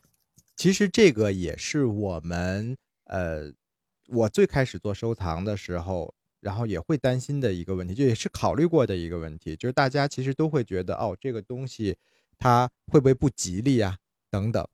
[0.56, 3.52] 其实这个也是我们呃
[4.08, 6.14] 我最开始做收藏的时候。
[6.42, 11.98] 然后也会担心的一个问题，就也是考虑过的一个问题，就是大家其实都会觉得，哦，这个东西
[12.38, 13.98] 它会不会不吉利啊？
[14.30, 14.68] 等等。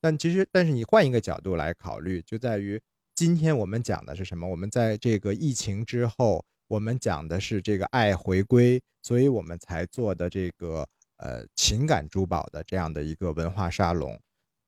[0.00, 2.80] 但其实，但是你换一个角度来考虑，就在于
[3.14, 4.46] 今天我们讲的是什么？
[4.48, 14.18] 我们在这个疫情之后，我们讲的是这个爱回归，所以我们才做的这个呃情感珠宝的这样的一个文化沙龙。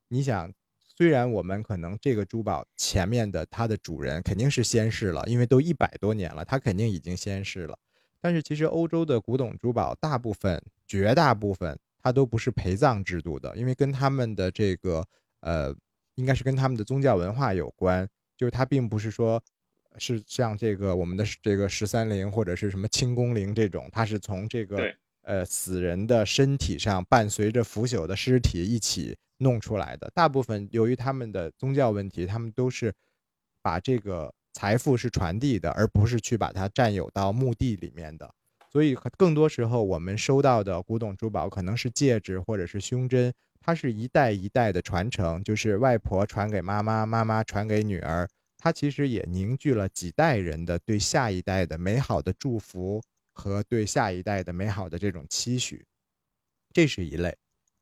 [0.09, 0.53] 你想。
[1.01, 7.79] 虽然我们可能这个珠宝前面的它的主人肯定是先逝了，因为都一百多年了，它肯定已经先逝了。
[8.21, 15.07] 但是其实欧洲的古董珠宝大部分、绝大部分它都不是陪葬制度的，因为跟他们的这个
[15.41, 15.75] 呃，
[16.15, 19.43] 应该是跟他们的宗教文化有关，就是它并不是说
[19.99, 24.93] 是像这个我们的这个十三陵或者是什么清宫陵这种，它是从这个
[25.23, 29.17] 呃死人的身体上伴随着腐朽的尸体一起。
[29.41, 32.93] 弄出来的大部分，由于他们的宗教问题，他们都是
[33.63, 38.29] 把这个财富是传递的，而不是去把它占有到墓地里面的。
[38.71, 48.29] 所以更多时候，我们收到的古董珠宝可能是戒指或者是胸针，它是一代一代的传承，就是外婆传给妈妈，妈妈传给女儿，
[48.59, 53.03] 它其实也凝聚了几代人的对下一代的美好的祝福
[53.33, 55.87] 和对下一代的美好的这种期许，
[56.73, 57.35] 这是一类。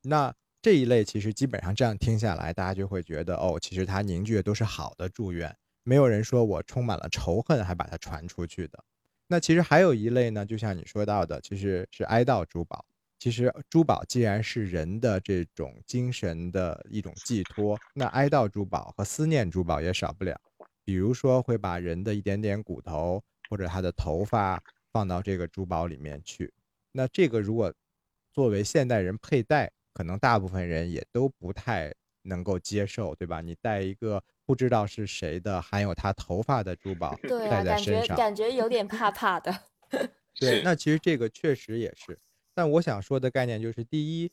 [0.03, 8.83] 那这一类其实基本上这样听下来，大家就会觉得哦，其实它凝聚的都是好的祝愿，没有人说我充满了仇恨还把它传出去的。
[9.27, 12.85] 那其实还有一类呢，就像你说到的，其实是哀悼珠宝。
[13.19, 20.39] 其实珠宝既然是人的这种精神的一种寄托，那哀悼珠宝和思念珠宝也少不了。
[20.85, 24.61] 比如说会把人的一点点骨头或者他的头发
[24.93, 26.53] 放到这个珠宝里面去。
[26.91, 27.73] 那这个如果
[28.31, 31.93] 作为现代人佩戴，可能大部分人也都不太
[32.27, 33.41] 能够接受，对吧？
[33.41, 37.17] 你戴一个不知道是谁的含有他头发的珠宝
[37.49, 39.57] 戴在身上，感觉有点怕怕的。
[40.39, 42.19] 对，那其实这个确实也是。
[42.53, 44.31] 但我想说的概念就是，第一，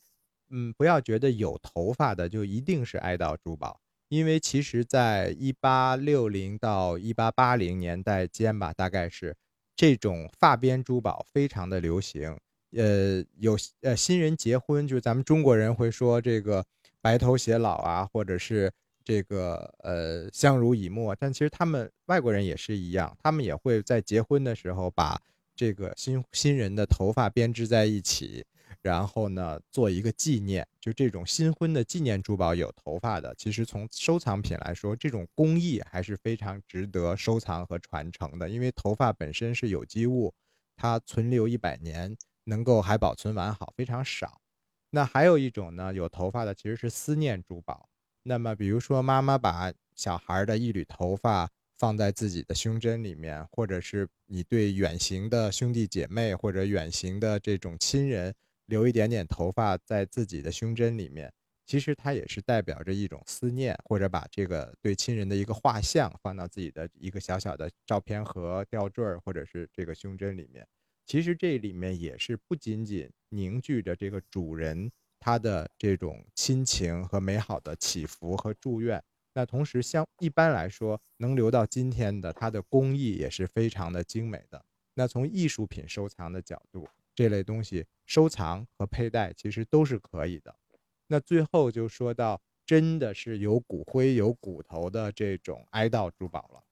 [0.49, 3.79] 嗯，不要觉得有头发的就一定是爱悼珠宝，
[4.09, 9.35] 因为其实，在一八六零到一八八零年代间吧，大概是
[9.75, 12.37] 这种发边珠宝非常的流行。
[12.75, 16.65] 呃，有呃新人结婚，就是咱们中国人会说这个
[17.05, 18.71] 白头偕老啊，或者是
[19.03, 25.21] 这个呃相濡以沫，但其实他们外国人也是一样，他们也会在结婚的时候把。
[25.57, 28.45] 这个新新人的头发编织在一起，
[28.81, 38.49] 然后呢，做一个纪念，就这种新婚的纪念珠宝有头发的，其实从收藏品来说，这种工艺还是非常值得收藏和传承的。
[38.49, 40.33] 因为头发本身是有机物，
[40.75, 42.13] 它存留一百年
[42.43, 44.41] 能够还保存完好非常少。
[44.95, 47.89] 那还有一种呢，有头发的其实是思念珠宝。
[48.23, 51.49] 那么比如说妈妈把小孩的一缕头发。
[51.77, 58.33] 放在自己的胸针里面，或者是你对远行的兄弟姐妹或者远行的这种亲人
[58.67, 61.29] 留一点点头发在自己的胸针里面，
[61.65, 70.65] 其实它也是代表着一种思念，或者把这个对亲人的一个画像放到自己的一个小小的照片盒、吊坠或者是这个胸针里面。
[71.05, 79.03] 其实这里面也是不仅仅凝聚着这个主人他的这种亲情和美好的祈福和祝愿。
[79.33, 84.65] 那同时，相一般来说，能留到今天的，它的工艺也是非常的精美的。
[84.93, 90.55] 那从艺术品收藏的角度，这类东西收藏和佩戴其实都是可以的。
[91.07, 96.63] 那最后就说到，真的是有骨灰、有骨头的这种哀悼珠宝了。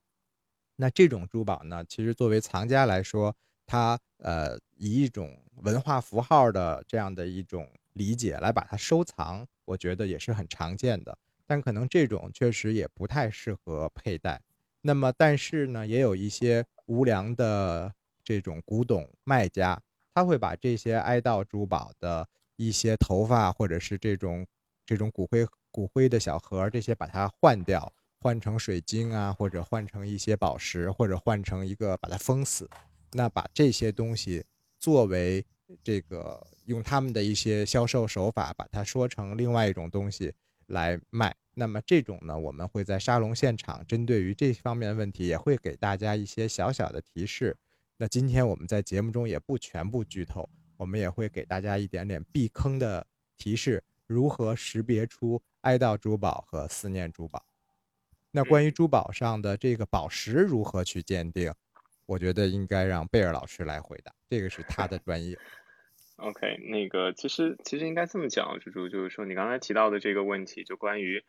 [0.77, 3.35] 那这种珠宝呢，其实作为藏家来说，
[3.73, 11.17] 它呃以一种文化符号的这样的一种理解来把它收藏，我觉得也是很常见的。
[11.47, 14.39] 但可能这种确实也不太适合佩戴。
[14.81, 17.91] 那么，但是呢，也有一些无良的
[18.23, 19.81] 这种古董卖家，
[20.13, 24.45] 他会把这些哀悼珠宝的一些头发，或者是这种
[24.85, 32.69] 这种骨灰骨灰的小盒，这些把它换掉，换成水晶啊，或者换成一些宝石，或者换成一个把它封死。
[33.13, 34.43] 那把这些东西
[34.79, 35.45] 作为
[35.83, 40.33] 这个用他们的一些销售手法，把它说成另外一种东西。
[40.67, 47.55] 来卖，那么这种呢，我们会在沙龙现场针对于这方面的问题，也会给大家一些小小的提示。
[47.97, 53.05] 那今天我们在节目中也不全部剧透，我们也会给大家一点点避坑的
[53.37, 57.45] 提示，如何识别出哀悼珠宝和思念珠宝。
[58.31, 61.53] 那关于珠宝上的这个宝石如何去鉴定，
[62.13, 65.35] 我觉得应该让贝尔老师来回答，这个是他的专业。
[66.17, 71.23] OK，那个其实其实应该这么讲，猪猪就是说你刚才提到的这个问题，就关于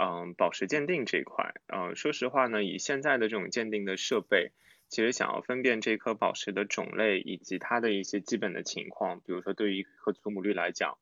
[0.00, 4.52] 嗯宝石鉴定这一块，嗯说实话呢，以现在的这种鉴定的设备，
[4.88, 10.96] 其实想要分辨这颗宝石的种类以及它的一些基本的情况，比如说对于一颗祖母绿来讲，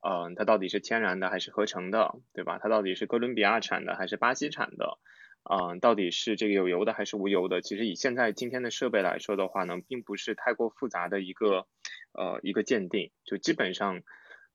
[0.00, 2.58] 嗯它到底是天然的还是合成的，对吧？
[2.60, 4.98] 它到底是哥伦比亚产的还是巴西产的？
[5.44, 7.62] 嗯，到底是这个有油的还是无油的？
[7.62, 11.66] 其实以现在今天的设备来说的话呢，并不是太过复杂的一个
[12.12, 14.02] 呃一个鉴定，就基本上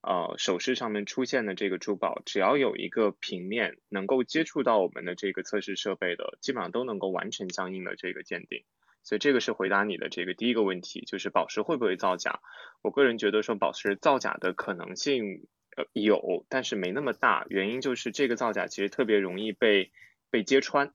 [0.02, 8.64] 呃首饰上面出现的这个珠宝，只要有一个平面能够接触到我们的这个测试设备的，基本上都能够完成相应的这个鉴定。
[9.04, 12.40] 所以这个是回答你的这个第一个问题，就是宝石会不会造假？
[12.82, 19.92] 我个人觉得说宝石造假的可能性呃有，但是没那么大，原因就是这个造假其实特别容易被。
[20.38, 20.94] 被揭穿，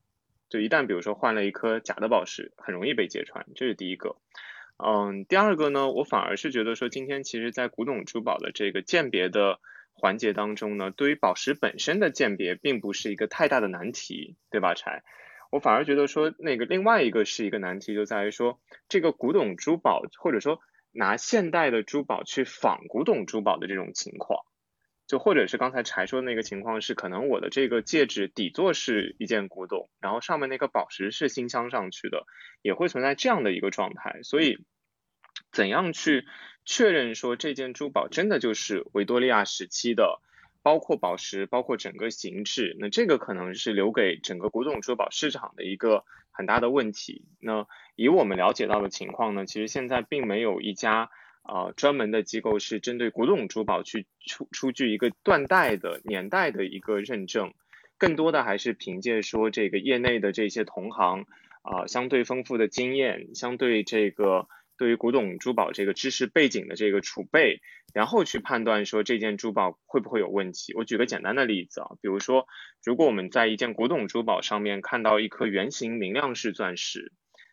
[0.49, 4.14] 就一旦比如说换了一颗假的宝石，很容易被揭穿，这是第一个。
[4.76, 9.59] 嗯，第二个呢，我反而是觉得说，今天其实，在古董珠宝的这个鉴别的
[9.95, 14.74] 环节当中呢，对于宝石本身的鉴别，并不是一个太大的难题，对吧？
[14.74, 15.03] 柴，
[15.51, 20.61] 我反而觉得说，那个另外一个是一个难题，就在于说，这个古董珠宝或者说
[20.93, 24.45] 拿现代的珠宝去仿古董珠宝的这种情况。
[25.07, 32.25] 就或者是刚才柴说的那个情况是，可能我的这个戒指底座是一件古董，然后上面那个宝石是新镶上去的，
[32.63, 34.21] 也会存在这样的一个状态。
[34.23, 34.65] 所以，
[35.51, 36.25] 怎样去
[36.65, 40.21] 确认说这件珠宝真的就是维多利亚时期的，
[40.63, 47.27] 包括宝石，包括整个形制，那这个可能是留给整个古董珠宝市场的一个很大的问题。
[47.39, 51.11] 那以我们了解到的情况呢，其实现在并没有一家。
[51.43, 57.53] 啊，专门的机构是针对古董珠宝去出出具一个断代的年代的一个认证，
[57.99, 61.26] 更多的还是凭借说这个业内的这些同行
[61.62, 64.47] 啊，相对丰富的经验，相对这个
[64.78, 67.61] 对于古董珠宝这个知识背景的这个储备，
[67.93, 70.72] 然后去判断说这件珠宝会不会有问题。
[70.74, 72.47] 我举个简单的例子啊，比如说，
[72.84, 77.12] 如果我们在一件古董珠宝上面看到一颗圆形明亮式钻石，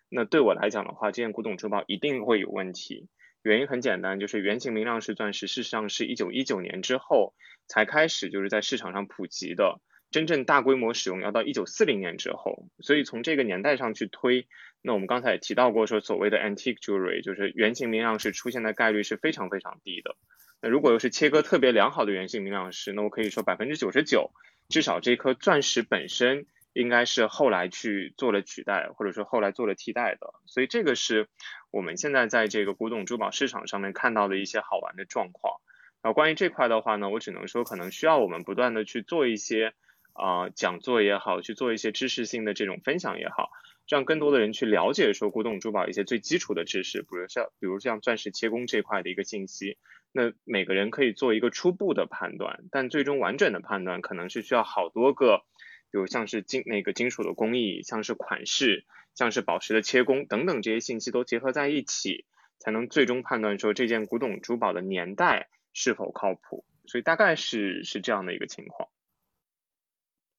[0.09, 3.09] 那对我来讲的话，这件古董珠宝一定会有问题。
[3.41, 7.33] 原因很简单，就是圆形明亮式钻石事实上是一九一九年之后
[7.67, 9.79] 才开始就是在市场上普及的，
[10.11, 14.47] 真正大规模使用要到一九四零年之后，所以从这个年代上去推，
[14.81, 20.15] 那我们刚才也提到过说所谓的 antique jewelry 就是圆形明亮石出现的概率是非常非常低的。
[20.61, 24.31] 那如果又是切割特别良好的圆形明亮石，那我可以说百分之九十九，
[24.67, 26.45] 至少这颗钻石本身。
[26.73, 31.27] 应该是后来去做了取代，或者说后来做了替代的，所以这个是
[31.71, 35.59] 我们现在在这个古董珠宝市场上面看到的一些好玩的状况。
[36.01, 39.73] 然后关于这块的话呢，我只能说可能需要我们不断的去做一些
[40.13, 43.49] 啊讲座也好，去做一些知识性的这种分享也好，
[43.87, 49.77] 让更多的人去了解说古董珠宝一些最基础的知识，比如像比如像钻石切工这块的一个信息。
[50.11, 55.43] 那每个人可以做一个初步的判断，但最终完整的判断可能是需要好多个。
[55.91, 58.85] 比如像是金那个金属的工艺，像是款式，
[59.15, 62.25] 像是宝石的切工等等这些信息都结合在一起，
[62.59, 66.65] 才能最终判断说这件古董珠宝的年代是否靠谱。
[66.85, 68.89] 所以大概是是这样的一个情况。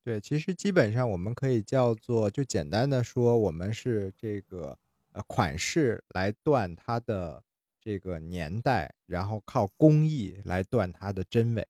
[0.02, 4.76] 对，其实基本上我们可以叫做，就简单的说，我们是这个
[5.12, 7.44] 呃款式来断它的
[7.80, 11.68] 这个年代，然后靠工艺来断它的真伪。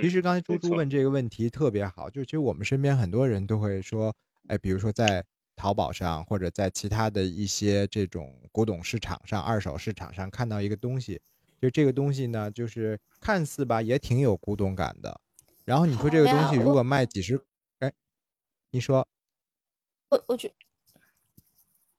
[0.00, 4.14] 其实刚才猪猪问这个问题特别好，就其实我们身边很多人都会说，
[4.46, 5.24] 哎，比如说在
[5.56, 11.20] 淘宝上或者在其他的一些这种古董市场上、二手市场上看到一个东西，
[11.60, 15.20] 就这个东西呢，就是看似吧也挺有古董感的。
[15.64, 17.40] 然后你说这个东西如果卖几十，
[17.80, 17.92] 哎，
[18.70, 19.06] 你说，
[20.10, 20.54] 我我觉，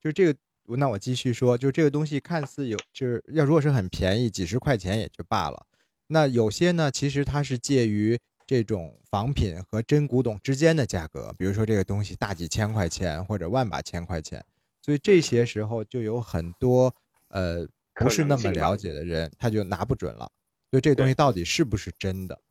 [0.01, 0.39] 就这个，
[0.77, 5.65] 那我继续说，就这个东西看似有，就是要如果是很便宜，几十块钱也就罢了。
[6.11, 14.43] 那有些呢，其实它是介于这种仿品和真古董之间的价格，比如说这个东西大几千块钱或者万把千块钱，
[14.81, 16.91] 所以这些时候就有很多
[17.27, 20.27] 呃不是那么了解的人，他就拿不准了，
[20.71, 22.41] 所以这个东西到底是不是真的？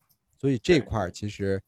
[0.41, 1.61] 所以这块儿其实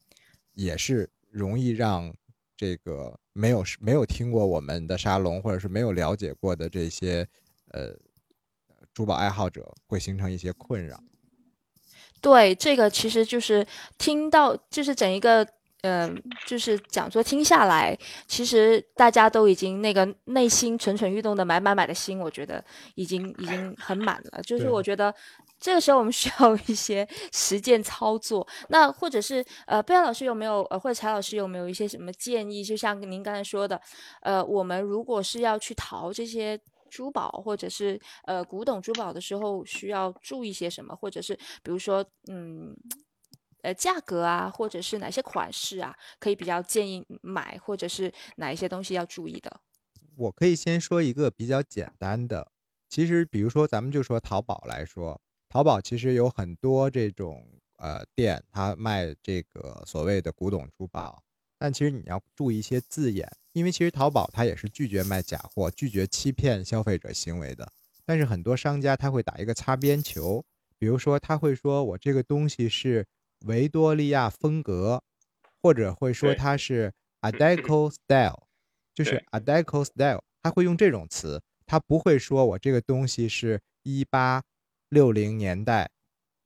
[0.54, 2.14] 也是容易让
[2.56, 7.26] 这个没有没有听过我们的沙龙或者是没有了解过的这些
[7.72, 7.96] 呃
[8.94, 11.02] 珠宝爱好者会形成一些困扰。
[12.20, 13.66] 对，这个其实就是
[13.96, 15.46] 听到，就是整一个，
[15.82, 17.96] 嗯，就是讲座听下来，
[18.26, 22.62] 其实大家都已经那个内心蠢蠢欲动的买买买的心，我觉得
[22.94, 24.42] 已经已经很满了。
[24.42, 25.14] 就是我觉得
[25.58, 28.46] 这个时候我们 需要一些实践操作。
[28.68, 32.62] 那或者是呃，贝尔老师有没有呃，或者柴老师有没有一些什么建议？
[32.62, 33.80] 就像您刚才说的，
[34.20, 36.60] 呃，我们如果是要去淘这些。
[36.90, 40.94] 珠宝或者是呃古董珠宝的时候需要注意些什么？
[40.94, 42.76] 或者是比如说嗯
[43.62, 49.60] 呃价格啊，或者是哪些款式啊，可以比较建议买，或者是哪一些东西要注意的？
[50.16, 52.52] 我可以先说一个比较简单的，
[52.88, 57.46] 其实比如说咱们就说淘宝来说，淘宝其实有很多这种
[57.78, 61.22] 呃店，它卖这个所谓的古董珠宝。
[61.62, 67.70] 但其实你要注意一些字眼，因为其实淘宝它也是拒绝卖假货、拒绝欺骗消费者行为的。
[68.06, 70.42] 但是很多商家他会打一个擦边球，
[70.78, 73.06] 比如说他会说我这个东西是
[73.40, 75.02] 维多利亚风格，
[75.62, 76.90] 或者会说它是
[77.20, 78.44] a deco style，
[78.94, 84.42] 就是 a deco style，他会用这种词，他不会说我这个东西是一八
[84.88, 85.90] 六零年代。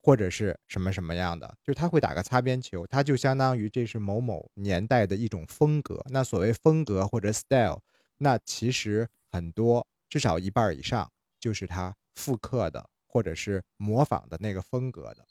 [0.05, 6.05] 或者是什么什么样的，就是他会打个擦边球，它就相当于这是某某年代的一种风格。
[6.11, 7.81] 那所谓风格或者 style，
[8.19, 15.27] 那其实很多，至少一半以上就是他复刻的或者是模仿的那个风格的。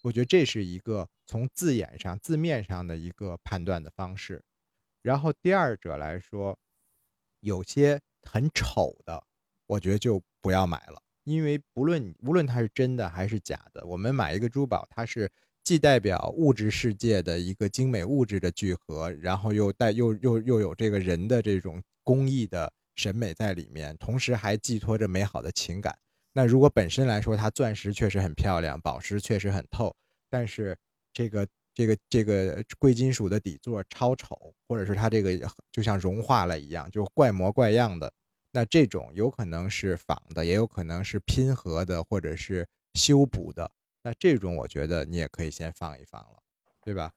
[0.00, 4.42] 我觉得这是一个从字眼上、字面上的一个判断的方式。
[5.02, 6.58] 然后第二者来说，
[7.40, 9.22] 有些很丑的，
[9.66, 11.02] 我觉得就不要买了。
[11.24, 15.30] 因为不论无论它是真的还是假的，我们买一个珠宝，它是
[15.64, 25.96] 既代表物质世界的一个精美物质的聚合，然后又带又又又有这个人的这种工艺的审美在里面，同时还寄托着美好的情感。
[26.32, 29.94] 那如果本身来说，它钻石确实很漂亮，宝石确实很透，
[30.28, 30.76] 但是
[31.12, 38.12] 这个这个这个贵金属的底座超丑，或者是它这个就像融化了一样，就怪模怪样的，
[38.54, 43.68] 那这种有可能是仿的，也有可能是拼合的，或者是修补的。
[44.04, 46.38] 那这种我觉得你也可以先放一放了，
[46.80, 47.10] 对吧？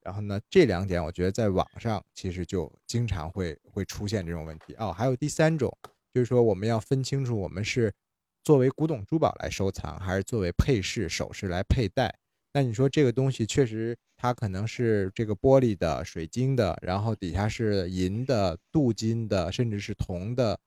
[0.00, 4.92] 然后呢，这两点我觉得在网上其实就经常会会出现这种问题哦。
[4.92, 5.72] 还有第三种，
[6.12, 7.94] 就是说我们要分清楚，我们是
[8.42, 12.18] 作为古董珠宝来收藏，还是作为配饰首饰来佩戴。
[12.52, 20.58] 那你说这个东西确实它可能是这个玻璃的、水晶的，然后底下是银的、镀金的，甚至是铜的，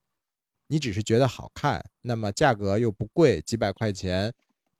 [0.67, 4.33] 你只是觉得好看，那么价格又不贵，几百块钱。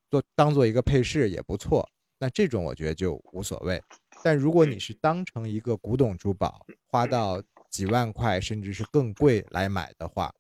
[0.10, 3.82] 做当做一个配饰也不错，那这种我觉得就无所谓。
[4.24, 10.34] 但如果你是当成一个古董珠宝，花到几万块甚至是更贵来买的话，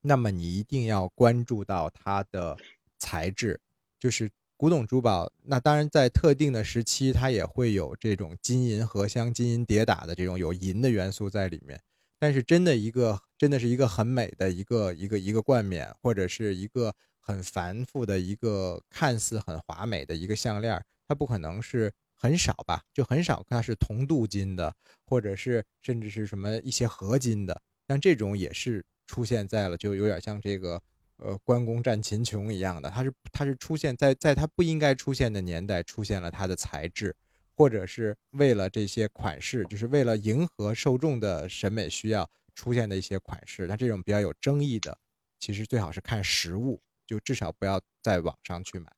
[0.00, 2.56] 那么你一定要关注到它的
[2.98, 3.60] 材质。
[3.98, 11.80] 就是古董珠宝，那当然在特定的时期，它也会有这种金银合镶、金银叠打的这种有银的元素在里面。
[12.18, 16.94] 但是真的一个真的是一个很美的一个一个一个冠冕，或者是一个。
[17.28, 22.80] 很繁复的一个看似很华美的一个项链，它不可能是很少吧？
[22.94, 24.72] 就很少，它是铜镀金的，
[25.04, 27.60] 或者是甚至是什么一些合金的。
[27.88, 30.80] 像这种也是出现在了，就有点像这个
[31.16, 37.14] 呃关公战秦琼一样的，它是它是出现在在它不应该出现的年代出现了它的材质，
[37.54, 43.66] 或者是为了这些款式，就是为了迎合受众的审美需要出现的一些款式。
[43.66, 44.98] 那这种比较有争议的，
[45.38, 46.80] 其实最好是看实物。
[47.06, 48.90] 就至少不要在网上去买。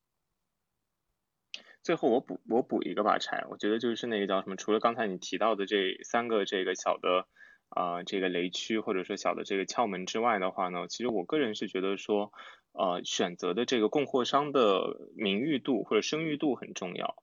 [1.82, 4.56] 最后我补我补一个吧，柴，我觉得就是那个叫什么？
[4.56, 7.28] 除了刚才你提到的这三个这个小的
[7.68, 12.32] 啊这个雷区或者说小的这个窍门之外的话呢，其实我个人是觉得说，
[12.72, 17.16] 呃，选择的这个供货商的名誉度或者声誉度很重要。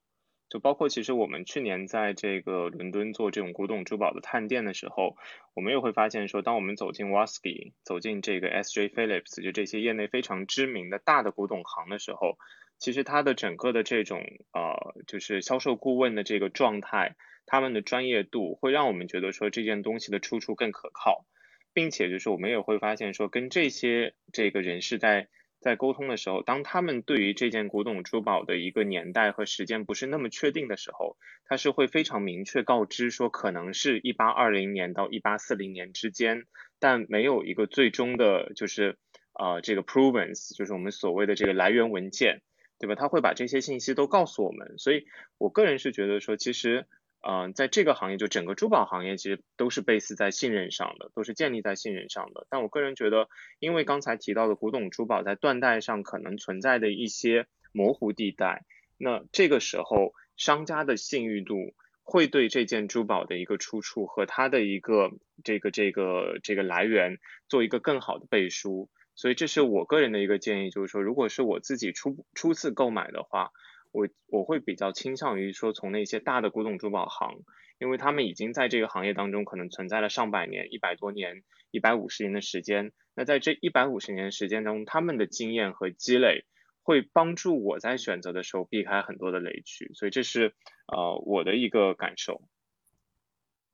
[0.48, 5.18] 就包括其实我们去年在这个伦敦做这种古董珠宝的探店的时候，
[5.56, 12.38] 我们也会发现说，当我们走进 Waski，走进这个 S J Phillips，就这些业内非常知名的大的古董行的时候，
[12.78, 14.22] 其实它的整个的这种
[14.54, 17.16] 呃，就是销售顾问的这个状态，
[17.46, 21.26] 他们的专业度会让我们觉得说这件东西的出处更可靠，
[21.74, 25.28] 并且就是我们也会发现说，跟这些这个人士在
[25.60, 36.46] 在沟通的时候，当他们对于这件古董珠宝的一个年代和时间不是那么确定的时候，他是会非常明确告知说可能是一八二零年到一八四零年之间，
[36.80, 38.98] 但没有一个最终的，就是
[39.34, 42.42] 呃这个 provenance，就是我们所谓的这个来源文件，
[42.80, 42.96] 对吧？
[42.96, 45.06] 他会把这些信息都告诉我们，所以
[45.38, 46.88] 我个人是觉得说，其实。
[47.28, 52.46] 嗯，在这个行业，就整个珠宝行业，其实都是 base 在信任上的，都是建立在信任上的。
[52.52, 58.64] 但我个人觉得，因为刚才提到的古董珠宝在缎带上可能存在的一些模糊地带，
[59.00, 61.74] 那这个时候商家的信誉度
[62.04, 65.10] 会对这件珠宝的一个出处和它的一个
[65.44, 67.18] 这个这个这个来源
[67.50, 68.88] 做一个更好的背书。
[69.16, 73.50] 所以这是我个人的一个建议，就是说，如果是我自己初初次购买的话。
[73.96, 77.44] 我我会比较倾向于说从那些大的古董珠宝行，
[77.80, 82.92] 因为他们已经在这个行业当中可能存在了上百年、一百多年、一百五十年的时间。
[83.14, 86.46] 那在这一百五十年时间当中，他们的经验和积累
[86.82, 89.90] 会帮助我在选择的时候避开很多的雷区。
[89.94, 90.54] 所以这是
[90.88, 92.42] 呃我的一个感受。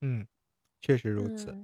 [0.01, 0.27] 嗯，
[0.81, 1.57] 确实如此。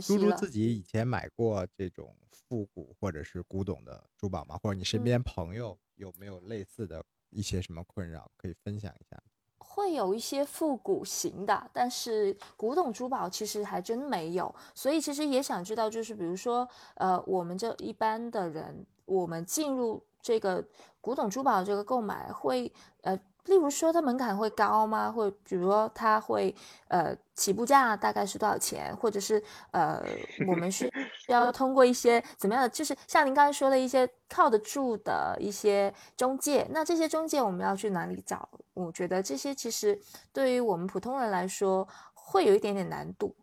[0.00, 4.56] 猪猪自己以前买过这种复古或者是古董的珠宝吗？
[4.56, 5.76] 或者你身边朋友？
[5.96, 9.20] 有没有类似的一些什么困扰可以分享一下？
[9.58, 14.54] 会有一些复古型的，但是古董珠宝其实还真没有。
[14.74, 20.66] 所以其实也想知道，就是比如说，呃，我们这一般的人，我们进入这个
[21.00, 22.72] 古董珠宝这个购买会，
[23.02, 23.18] 呃。
[23.46, 25.10] 例如说，它门槛会高吗？
[25.10, 26.54] 或比如说，它会
[26.88, 28.94] 呃起步价大概是多少钱？
[28.96, 30.02] 或者是呃，
[30.46, 30.90] 我们 需
[31.28, 32.68] 要通过一些怎么样的？
[32.68, 38.48] 就是像您刚才说的一些靠得住的一些中介，那这些中介我们要去哪里找？
[38.74, 39.98] 我觉得这些其实
[40.32, 43.34] 对于我们普通人来说会有一点点难度。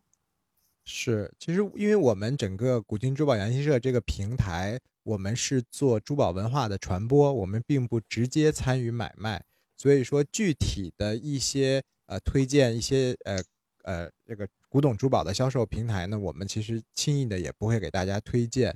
[0.85, 9.41] 是，其实因为我们整个古今珠宝研习社这个平台，我们是做珠宝文化的传播，我们并不直接参与买卖。
[9.83, 13.43] 所以说，具体的一些呃推荐一些呃
[13.83, 18.73] 呃这个古董珠宝的销售平台呢，我们其实轻易的也不会给大家推荐。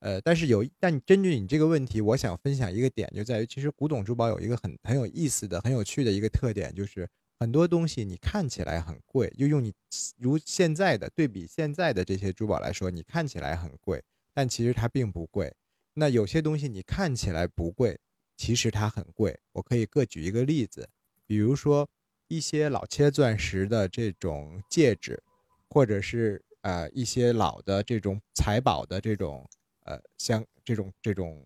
[0.00, 7.08] 呃，但是有，但针对你这个问题，我想分享一个点，就在于其实古董珠宝有一个很很有意思的、很有趣的一个特点，就是
[7.38, 9.72] 很多东西你看起来很贵，就用你
[10.18, 14.02] 如现在的对比现在的这些珠宝来说，你看起来很贵，
[14.34, 15.50] 但其实它并不贵。
[15.94, 17.98] 那有些东西你看起来不贵，
[18.40, 19.38] 其实它很贵。
[19.52, 20.88] 我可以各举一个例子，
[21.26, 21.86] 比如说
[22.26, 25.22] 一些老切钻石的这种戒指，
[25.68, 29.46] 或者是呃一些老的这种财宝的这种
[29.84, 31.44] 呃像这种这种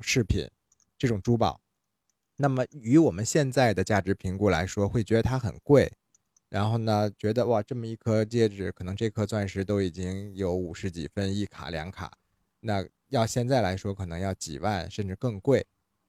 [0.00, 0.48] 饰品，
[0.96, 1.60] 这种珠宝，
[2.36, 5.92] 那么与我们现在的价值评估来说，会觉得它很贵。
[6.48, 12.16] 然后呢，觉得哇，这么一颗戒指，可能这颗钻石都已经有五十几分一卡两卡，
[12.60, 12.86] 那。
[13.10, 15.66] 要现在来说，可能要几万甚至更贵，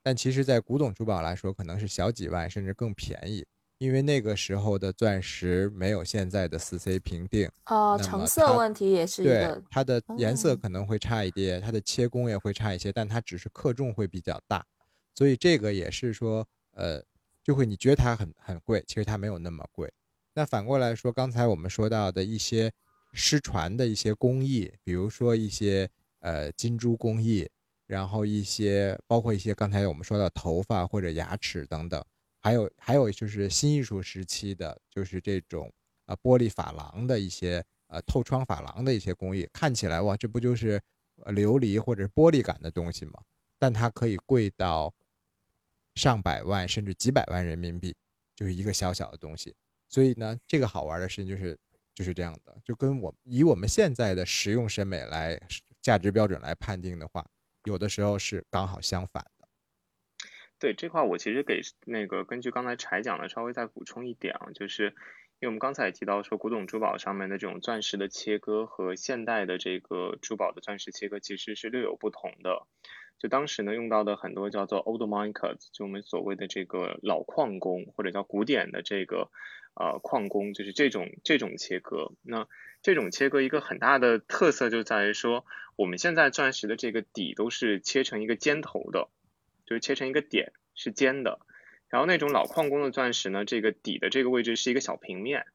[0.10, 3.46] 但其实，在古董珠宝来说，可能是小几万甚至更便宜，
[3.78, 14.66] 因为那个时候的钻石没有现在的四 C 评定哦，成色问题也是一个，对它的颜色可能会差一点，它的切工也会差一些，但它只是克重会比较大，
[15.14, 17.04] 所以这个也是说，呃，
[17.44, 19.94] 就会你觉得它很很贵，其实它没有那么贵。
[20.34, 22.72] 那反过来说，刚才我们说到的一些
[23.14, 25.88] 失传的一些工艺，比如说一些。
[26.22, 27.50] 呃，金珠工艺，
[27.90, 32.06] 然后一些包括一些刚才我们说的头发或者牙齿等等，
[32.40, 35.74] 还有还有就是新艺术时期的，就是这种
[36.06, 40.80] 呃玻璃珐琅的一些呃透窗珐琅的一些工艺，看起来哇，这不就是
[41.26, 43.14] 琉璃或者玻璃感的东西吗？
[43.58, 44.94] 但它可以贵到
[45.96, 47.96] 上百万甚至几百万人民币，
[48.36, 49.56] 就是一个小小的东西。
[49.88, 51.58] 所以呢，这个好玩的事情就是
[51.96, 55.42] 就是这样的，就跟我以我们现在的实用审美来。
[55.82, 57.26] 价值标准来判定的话，
[57.70, 59.48] 有的时候是刚好相反的。
[60.58, 64.88] 对这块，我其实给那个根据刚才柴讲的稍微再补充一点啊，就是
[65.40, 72.68] 因为我们刚才也提到说，古董珠宝上面的这种钻石的切割和现代的这个珠宝的钻石切割其实是略有不同的。
[73.20, 79.30] 就当时呢用到的很多叫做 old mine cuts，就我们所谓的这个老矿工或者叫古典的这个
[79.76, 82.14] 呃矿工，就是这种这种切割。
[82.24, 82.48] 那
[82.82, 85.46] 这种切割一个很大的特色就在于说，
[85.76, 89.10] 我们现在钻石的这个底都是切成一个尖头的，
[89.66, 91.40] 就是切成一个点是尖的。
[91.90, 95.48] 然后那种老矿工的钻石呢，这个底的这个位置是一个小平面，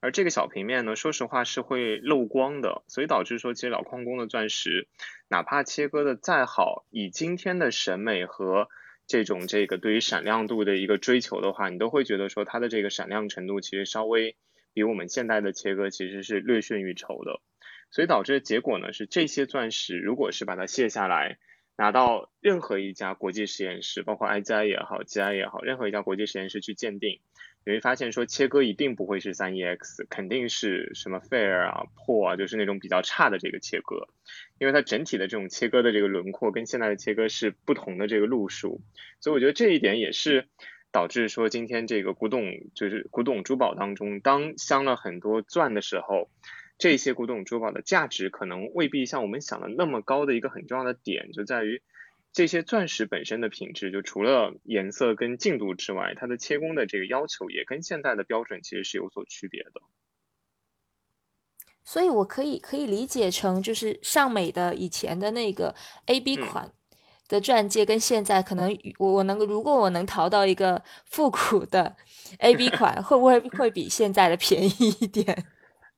[0.00, 4.88] 而这个小平面呢，说实话是会漏光的，所以导致说，其实老矿工的钻石，
[5.28, 8.68] 哪怕切割的再好，以今天的审美和
[9.06, 14.36] 这种这个对于闪亮度的一个追求的话，你都会觉得说它的这个闪亮程度其实稍微。
[14.74, 17.40] 比我们现代的切割其实是略逊于筹的，
[17.90, 21.38] 所以导致的结果呢是这些钻石如果是把它卸下来，
[21.76, 27.18] 拿到任何一家国际实验室，包括 IGI 也好，GI 也好，任何一家国际实验室去鉴定，
[27.68, 34.08] 你会发现说切割一定不会是三 EX，肯定是什么 Fair 啊、破啊，就是那种比较差的这个切割，
[34.58, 38.80] 因为它整体的这种切割的这个轮廓跟现在的切割是不同的这个路数，
[39.20, 40.48] 所以我觉得这一点也是。
[40.90, 42.42] 导致说今天这个古董
[42.74, 46.30] 就是古董珠宝当中，当镶了很多钻的时候，
[46.78, 51.82] 这些古董珠宝的价值可能未必像我们想的那么高的一个很重要的点，就在于
[52.38, 59.82] 这些钻石本身的品质，就除了颜色跟净度之外，它的切工的这个要求也跟现在的标准其实是有所区别的。
[61.82, 65.74] 所以我可以可以理解成就是尚美的以前的那个
[66.06, 66.72] A B 款。
[67.26, 71.96] 的钻戒跟现在可能我我能如果我能淘到一个复古的
[72.38, 74.70] A B 款，会不会会比现在的便宜
[75.00, 75.44] 一点？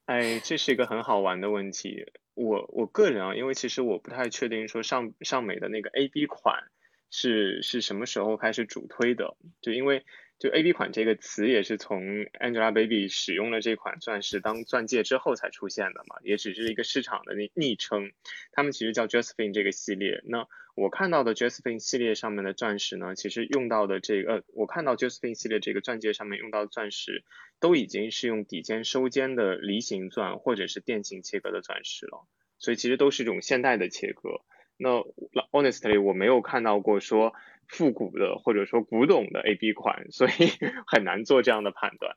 [0.06, 2.06] 哎，这是一个很好玩的问题。
[2.34, 6.64] 我我个人啊，因为其实我不太确定说上上美的那个 A B 款
[7.10, 10.04] 是是什么时候开始主推的，就因为。
[10.40, 18.10] 就 A B 款这个词也是从 Angelababy 使用了这款钻石当钻戒之后才出现的嘛，也只是一个市场的昵昵称。
[18.50, 20.22] 他们其实叫 Josephine 这个系列。
[20.24, 27.22] 那我看到的 Josephine 系列上面的钻石呢，其实用到的这个，我看到 Josephine 系列这个钻戒上面用到的钻石，
[27.60, 32.26] 都已经是用底尖收尖的梨形钻或者是电形切割的钻石了。
[32.58, 34.40] 所以其实都是这种现代的切割。
[34.80, 35.04] 那
[35.52, 37.32] Honestly，我没有看到过说。
[37.72, 40.30] 复古的或者说古董的 A B 款，所以
[40.90, 42.16] 很难做这样的判断。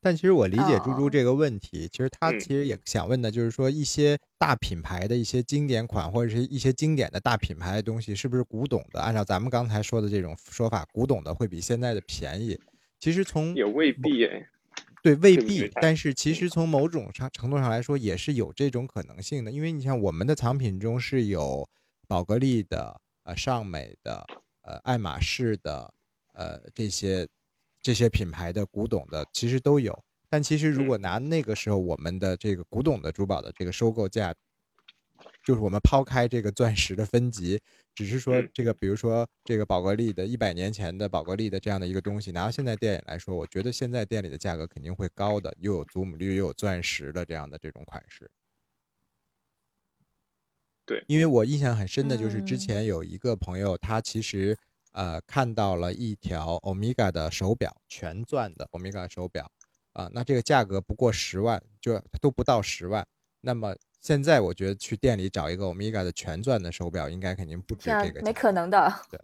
[0.00, 9.02] 但其实我理解猪猪这个问题，其实他其实也想问的就是说，一些大品牌的一些经典款或者是一些经典的大品牌的东西，是不是古董的？
[9.02, 12.58] 按照咱们刚才说的这种说法，古董的会比现在的便宜。
[12.98, 14.46] 其实从也未必哎，
[15.02, 15.70] 对，未必。
[15.82, 19.50] 但是其实从某种上程度上来说，也是有这种可能性的。
[19.50, 21.68] 因为你像我们的藏品中是有
[22.10, 24.26] 宝格丽的、呃尚美的。
[24.62, 25.92] 呃，爱马仕的，
[26.34, 27.26] 呃，这些
[27.80, 29.98] 这些品牌的古董的其实都有，
[30.28, 34.34] 但其实如果拿那个时候我们的这个古董的珠宝的这个收购价
[35.42, 37.58] 就是我们抛开这个钻石的分级，
[37.94, 48.30] 只是说这个，比如说这个宝格丽的一百年前的宝格丽的这样的一个东西，拿到现在店里来说，我觉得现在店里的价格肯定会高的，又有祖母绿又有钻石的这样的这种款式。
[50.90, 54.58] 对，因为我印象很深的就是之前有一个朋友，他其实
[54.90, 59.48] 呃看到了一条欧米伽的手表，全钻的欧米伽手表，
[59.92, 63.06] 啊，那这个价格不过十万，就都不到十万。
[63.40, 68.92] 那么现在我觉得去店里找一个欧米伽的全钻的手表，应该肯定不止这个，没可能的。
[69.08, 69.20] 对。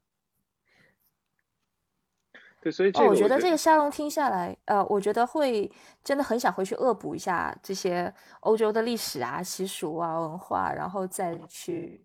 [2.66, 5.70] 对，所以哦，我觉得这个沙龙听下来，呃，我觉得会
[6.02, 12.04] 真的很想回去恶补一下这些欧洲的历史啊、习俗啊、文化，然后再去，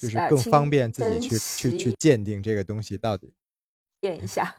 [0.00, 3.34] 就是更方便自己去去去鉴定这个东西到底
[4.00, 4.56] 验一下。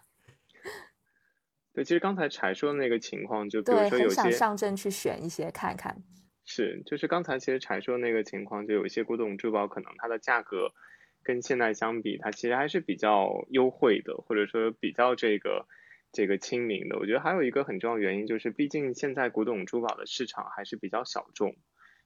[1.73, 6.03] 对，其实刚才柴说的那个情况，就比如说有些上阵去选一些看看。
[6.43, 10.71] 是，就是刚才其实柴说那个情况，就有一些古董珠宝，可能它的价格。
[11.25, 15.65] 跟现在相比，它其实还是比较优惠的，或者说比较这个
[16.11, 16.99] 这个亲民的。
[16.99, 21.55] 我觉得还有一个很重要原因就是，毕竟现在古董珠宝的市场还是比较小众，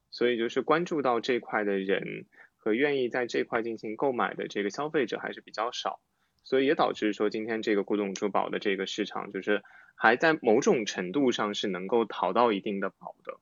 [0.09, 5.99] 所以就是关注到这块的人和愿意在这块进行购买的这个消费者还是比较少，
[6.45, 9.61] 所以也导致说今天这个古董珠宝的这个市场就是
[9.95, 13.37] 还在某种程度上是能够淘到一定的宝的。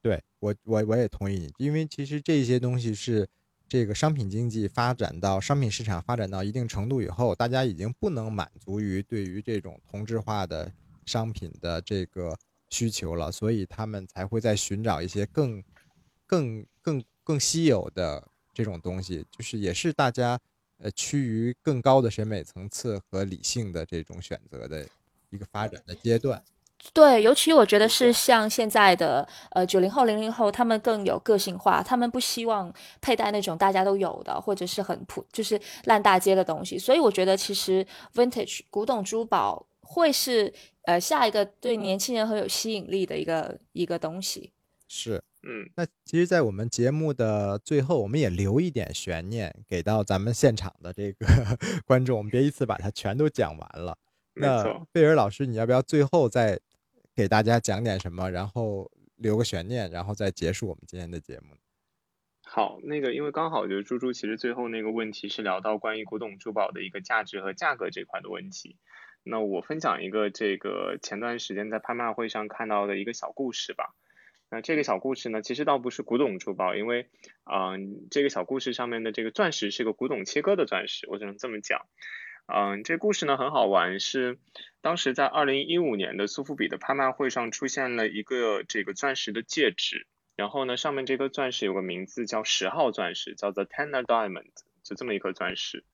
[0.00, 3.28] 对我我我也同意你，因为其实这些东西是。
[3.68, 10.70] 这个商品经济发展到商品市场发展到一定程度以后，大家已经不能满足于对于这种同质化的
[11.04, 12.36] 商品的这个
[12.70, 15.62] 需求了，所以他们才会在寻找一些更、
[16.26, 20.38] 更、更、更稀有的这种东西，就是也是大家
[20.78, 24.86] 呃趋于更高的审美层次和理性的这种选择的
[25.30, 26.42] 一个发展的阶段。
[26.92, 36.78] 对，尤其我觉得是像现在的呃九零后、零零后，他们更有个性化，他们不希望佩戴那种大家都有的或者是很普就是烂大街的东西。
[36.78, 44.52] 所以我觉得其实 vintage 古董珠宝会是呃下一个对年轻人很有吸引力的一个一个东西。
[44.86, 51.26] 是，嗯，那其实，在我们节目的最后，我们也留一点悬念给到咱们现场的这个
[51.86, 53.96] 观众，我们别一次把它全都讲完了。
[54.34, 56.60] 那贝尔老师，你要不要最后再？
[57.14, 61.56] 给大家讲点什么，然后留个悬念，然后再结束我们今天的节目。
[62.46, 68.76] 好，那个因为刚好就是猪猪，其实最后那个问题是聊到关于古董珠宝的一个价值和价格这块的问题。
[69.22, 73.94] 那我分享一个这个前段时间在拍卖会上看到的一个小故事吧。
[74.50, 77.08] 那这个小故事呢，其实倒不是古董珠宝，因为
[77.50, 81.86] 嗯，这个小故事上面的这个钻石是个古董切割的钻石，我只能这么讲。
[82.46, 84.38] 嗯，这故事呢很好玩，是
[84.82, 94.50] 当时在二零一五年的苏富比的拍卖会上出现了一个这个钻石的戒指，然后呢上面这颗钻石有个名字叫十号钻石，叫 The Tenner Diamond，
[94.82, 95.84] 就这么一颗钻石。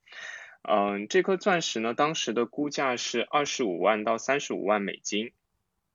[0.62, 5.32] 嗯，这颗钻石呢当时的估价是二十五万到三十五万美金，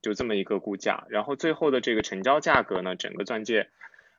[0.01, 3.69] 就这么一个估价，然后最后的这个成交价格呢，整个钻戒，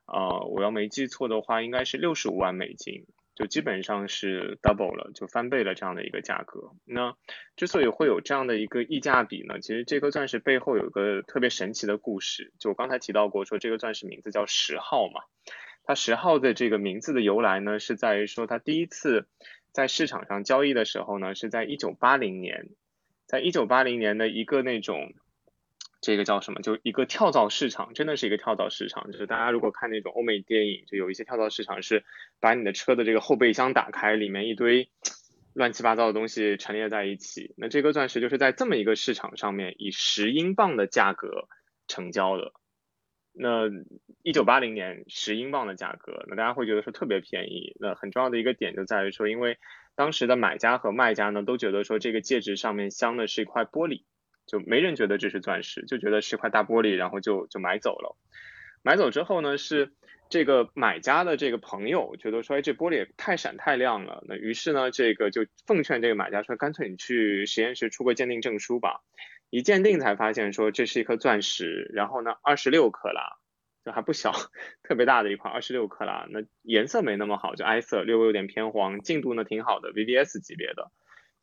[0.05, 3.07] 呃，我要没记错的话，应该是六十五万美金。
[3.37, 6.73] 就基本上是 double 了，就翻倍了这样的一个价格。
[6.87, 7.15] 那
[7.55, 12.53] 之所以会有这样的一个溢价比呢，其实这颗钻石背后有个特别神奇的故事。
[12.59, 15.21] 就我刚才提到过，说这个钻石名字叫十号嘛，
[15.85, 19.29] 它十号的这个名字的由来呢，是在于说它第一次
[19.71, 22.71] 在市场上交易的时候呢，是在一九八零年，
[23.27, 25.13] 在一九八零年的一个那种。
[26.07, 26.63] 这个叫什么？
[26.63, 29.11] 就一个跳蚤市场，真的是一个跳蚤市场。
[29.11, 32.05] 就是大家如果看那种欧美电影，就有一些跳蚤市场是
[32.39, 34.89] 把你的车的这个后备箱打开，里面一堆
[35.53, 37.57] 乱七八糟的东西陈列在一起。
[37.57, 41.49] 那这颗钻石就是在这么一个市场上面以十英镑的价格
[41.89, 42.53] 成交的。
[43.33, 43.69] 那
[44.23, 47.75] 一九八零年十英镑的价格，那大家会觉得说特别便宜。
[47.81, 49.59] 那很重要的一个点就在于说，因为
[49.97, 54.05] 当时的买家和卖家呢都觉得说这个戒指上面镶的是一块玻璃。
[54.47, 58.17] 就没人觉得这是钻石，就觉得是块大玻璃，然后就就买走了。
[58.83, 59.93] 买走之后呢，是
[60.29, 64.23] 这个买家的这个朋友觉得说，哎，这玻璃也太闪太亮了。
[64.29, 69.03] 那于是呢，这个就奉劝这个买家说，干脆你去实验室出个鉴定证书吧。
[69.51, 73.39] 一鉴定才发现说，这是一颗钻石，然后呢，二十六克拉，
[73.85, 74.33] 就还不小，
[74.83, 76.27] 特别大的一块，二十六克拉。
[76.31, 79.01] 那颜色没那么好，就 I 色，略微有点偏黄。
[79.01, 80.91] 净度呢挺好的，VVS 级别的。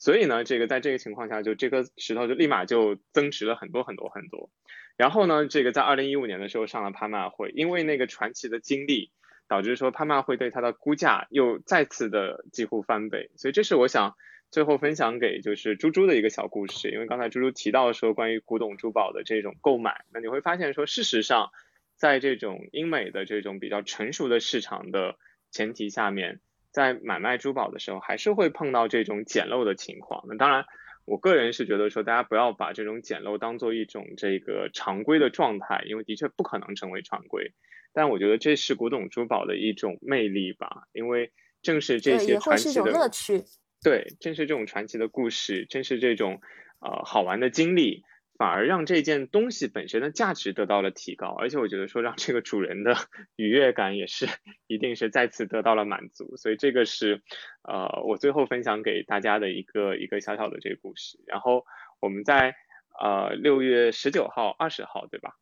[0.03, 4.49] 所以呢，这个在这个情况下，就这颗石头就立马就增值了很多很多很多。
[4.97, 9.11] 然后呢，这个在二零一五年的时候上了拍卖会，因为那个传奇的经历，
[9.47, 13.31] 导致说拍卖会对它的估价又再次的几乎翻倍。
[13.37, 14.17] 所以这是我想
[14.51, 16.91] 最后分享给就是猪猪的一个小故事。
[16.91, 21.49] 因为刚才猪猪提到说关于古董珠宝的这种购买，那你会发现说，事实上
[21.95, 25.15] 在这种英美的这种比较成熟的市场的
[25.49, 26.41] 前提下面，
[26.73, 30.25] 在买卖珠宝的时候，还是会碰到这种捡漏的情况。
[30.27, 30.65] 那当然，
[31.05, 37.53] 我个人是觉得说，大家不要把这种捡漏当做一种这个常规的状态，因为的确不可能成为常规。
[37.93, 43.43] 但我觉得这是古董珠宝的一种魅力吧，因为正是这些传奇的乐趣。
[43.83, 46.41] 对，正是这种传奇的故事，正是这种
[46.79, 48.03] 呃好玩的经历。
[48.35, 52.95] 反而让这件东西本身的价值得到了提高，而且我觉得说让这个主人的
[53.35, 54.27] 愉悦感也是
[54.67, 57.21] 一定是再次得到了满足，所以这个是
[57.61, 61.19] 呃我最后分享给大家的一个一个小小的这个故事。
[61.27, 61.65] 然后
[61.99, 62.55] 我们在
[62.99, 65.37] 呃六月十九号、二十号对吧？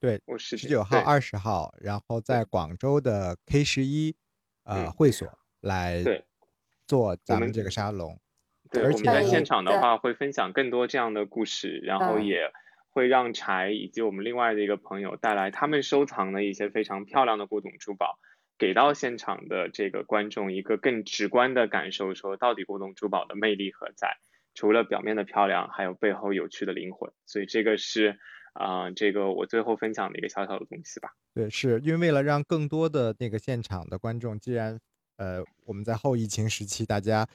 [0.00, 4.14] 对，我十九号、二十号，然后在广州的 K 十一
[4.64, 5.26] 呃会所
[5.60, 6.04] 来
[6.86, 8.18] 做咱们这个沙龙。
[8.70, 12.50] 对，我们在现场的话会分享更多这样的故事，然后也
[12.90, 18.18] 会让柴以及我们另外的一个朋友带来他们收藏的一些非常漂亮的古董珠宝，
[18.58, 24.16] 给到现场的这个观众一个更直观的感受，说到底古董珠宝的魅力何在？
[24.54, 27.12] 除了表面的漂亮，还有背后有趣的灵魂。
[27.26, 28.18] 所以这个是
[28.54, 31.10] 啊，这个我最后分享的一个小小的东西吧。
[31.34, 34.80] 对，是因为为了让更多的那个现场的观众，既然
[35.18, 37.26] 呃我们在后疫情时期大家。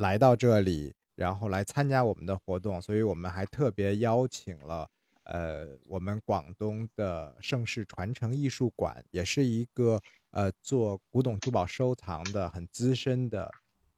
[0.00, 4.88] 来到这里，然后来参加我们的活动，所以我们还特别邀请了，
[5.24, 13.50] 呃，我们广东的盛世传承艺术馆，也是一个呃做古董珠宝收藏的很资深的，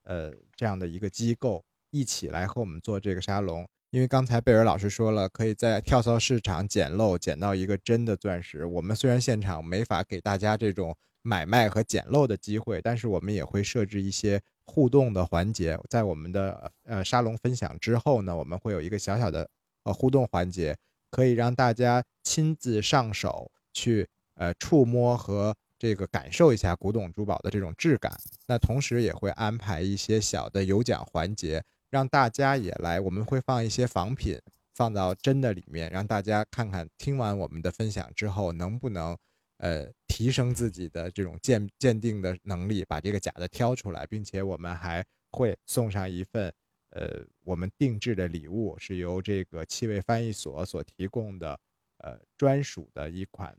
[0.03, 3.64] 呃这样的一个机构，一起来和我们做这个沙龙。
[3.90, 8.66] 因为刚才贝尔老师说了，可以在跳蚤市场捡漏，捡到一个真的钻石。
[8.66, 14.42] 我们虽然现场没法给大家这种买卖和捡漏的机会，但是我们也会设置一些。
[14.65, 19.49] 互动的环节，在我们的呃沙龙分享之后呢，我们会有一个小小的
[19.85, 20.77] 呃互动环节，
[21.11, 28.13] 可以让大家亲自上手去呃触摸和这个感受一下古董珠宝的这种质感。
[28.47, 33.01] 那同时也会安排一些小的有奖环节，让大家也来。
[33.01, 34.41] 我们会放一些仿品
[34.75, 39.17] 放到真的里面，让大家看看听完我们的分享之后能不能。
[39.59, 46.53] 呃，提升自己的这种鉴鉴定的能力，把这个假的挑出来，并且我们还会送上一份
[46.91, 51.59] 呃我们定制的礼物，是由这个气味翻译所所提供的
[51.97, 53.57] 呃专属的一款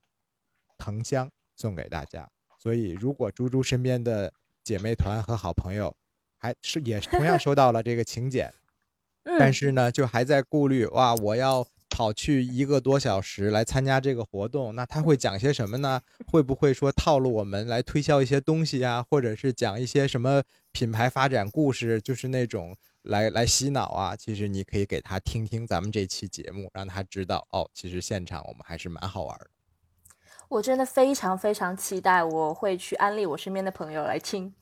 [0.77, 2.29] 藤香送给大家。
[2.59, 4.31] 所以，如果猪猪身边的
[4.63, 5.91] 姐妹团和好朋友
[6.37, 8.53] 还是也同样 收到了这个请柬，
[9.39, 11.67] 但是呢，就还在顾虑哇，我要。
[11.93, 16.01] 跑去一个多小时来参加这个活动，那他会讲些什么呢？
[16.25, 20.41] 会不会说套路我们来推销一些东西啊，或者是讲一些什么
[20.71, 24.15] 品牌发展故事，就是那种来来洗脑啊？
[24.15, 29.47] 其实你可以给他听听咱们这期节目，让他知道哦，其实现场我们还是蛮好玩的。
[30.49, 34.55] 我真的非常非常期待，我会去安利我身边的朋友来听。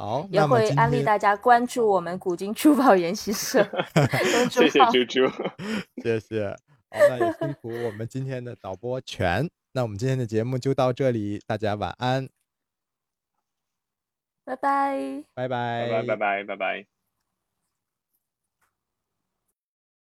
[0.00, 3.62] 好，也会安利大家关注我们古今珠宝研习社。
[4.50, 5.30] 谢谢猪猪，
[6.02, 6.48] 谢谢。
[6.90, 9.46] 好，那也辛苦我们今天的导播全。
[9.72, 12.30] 那我们今天的节目就到这里，大家晚安，
[14.42, 16.99] 拜拜，拜拜，拜拜，拜拜，拜拜。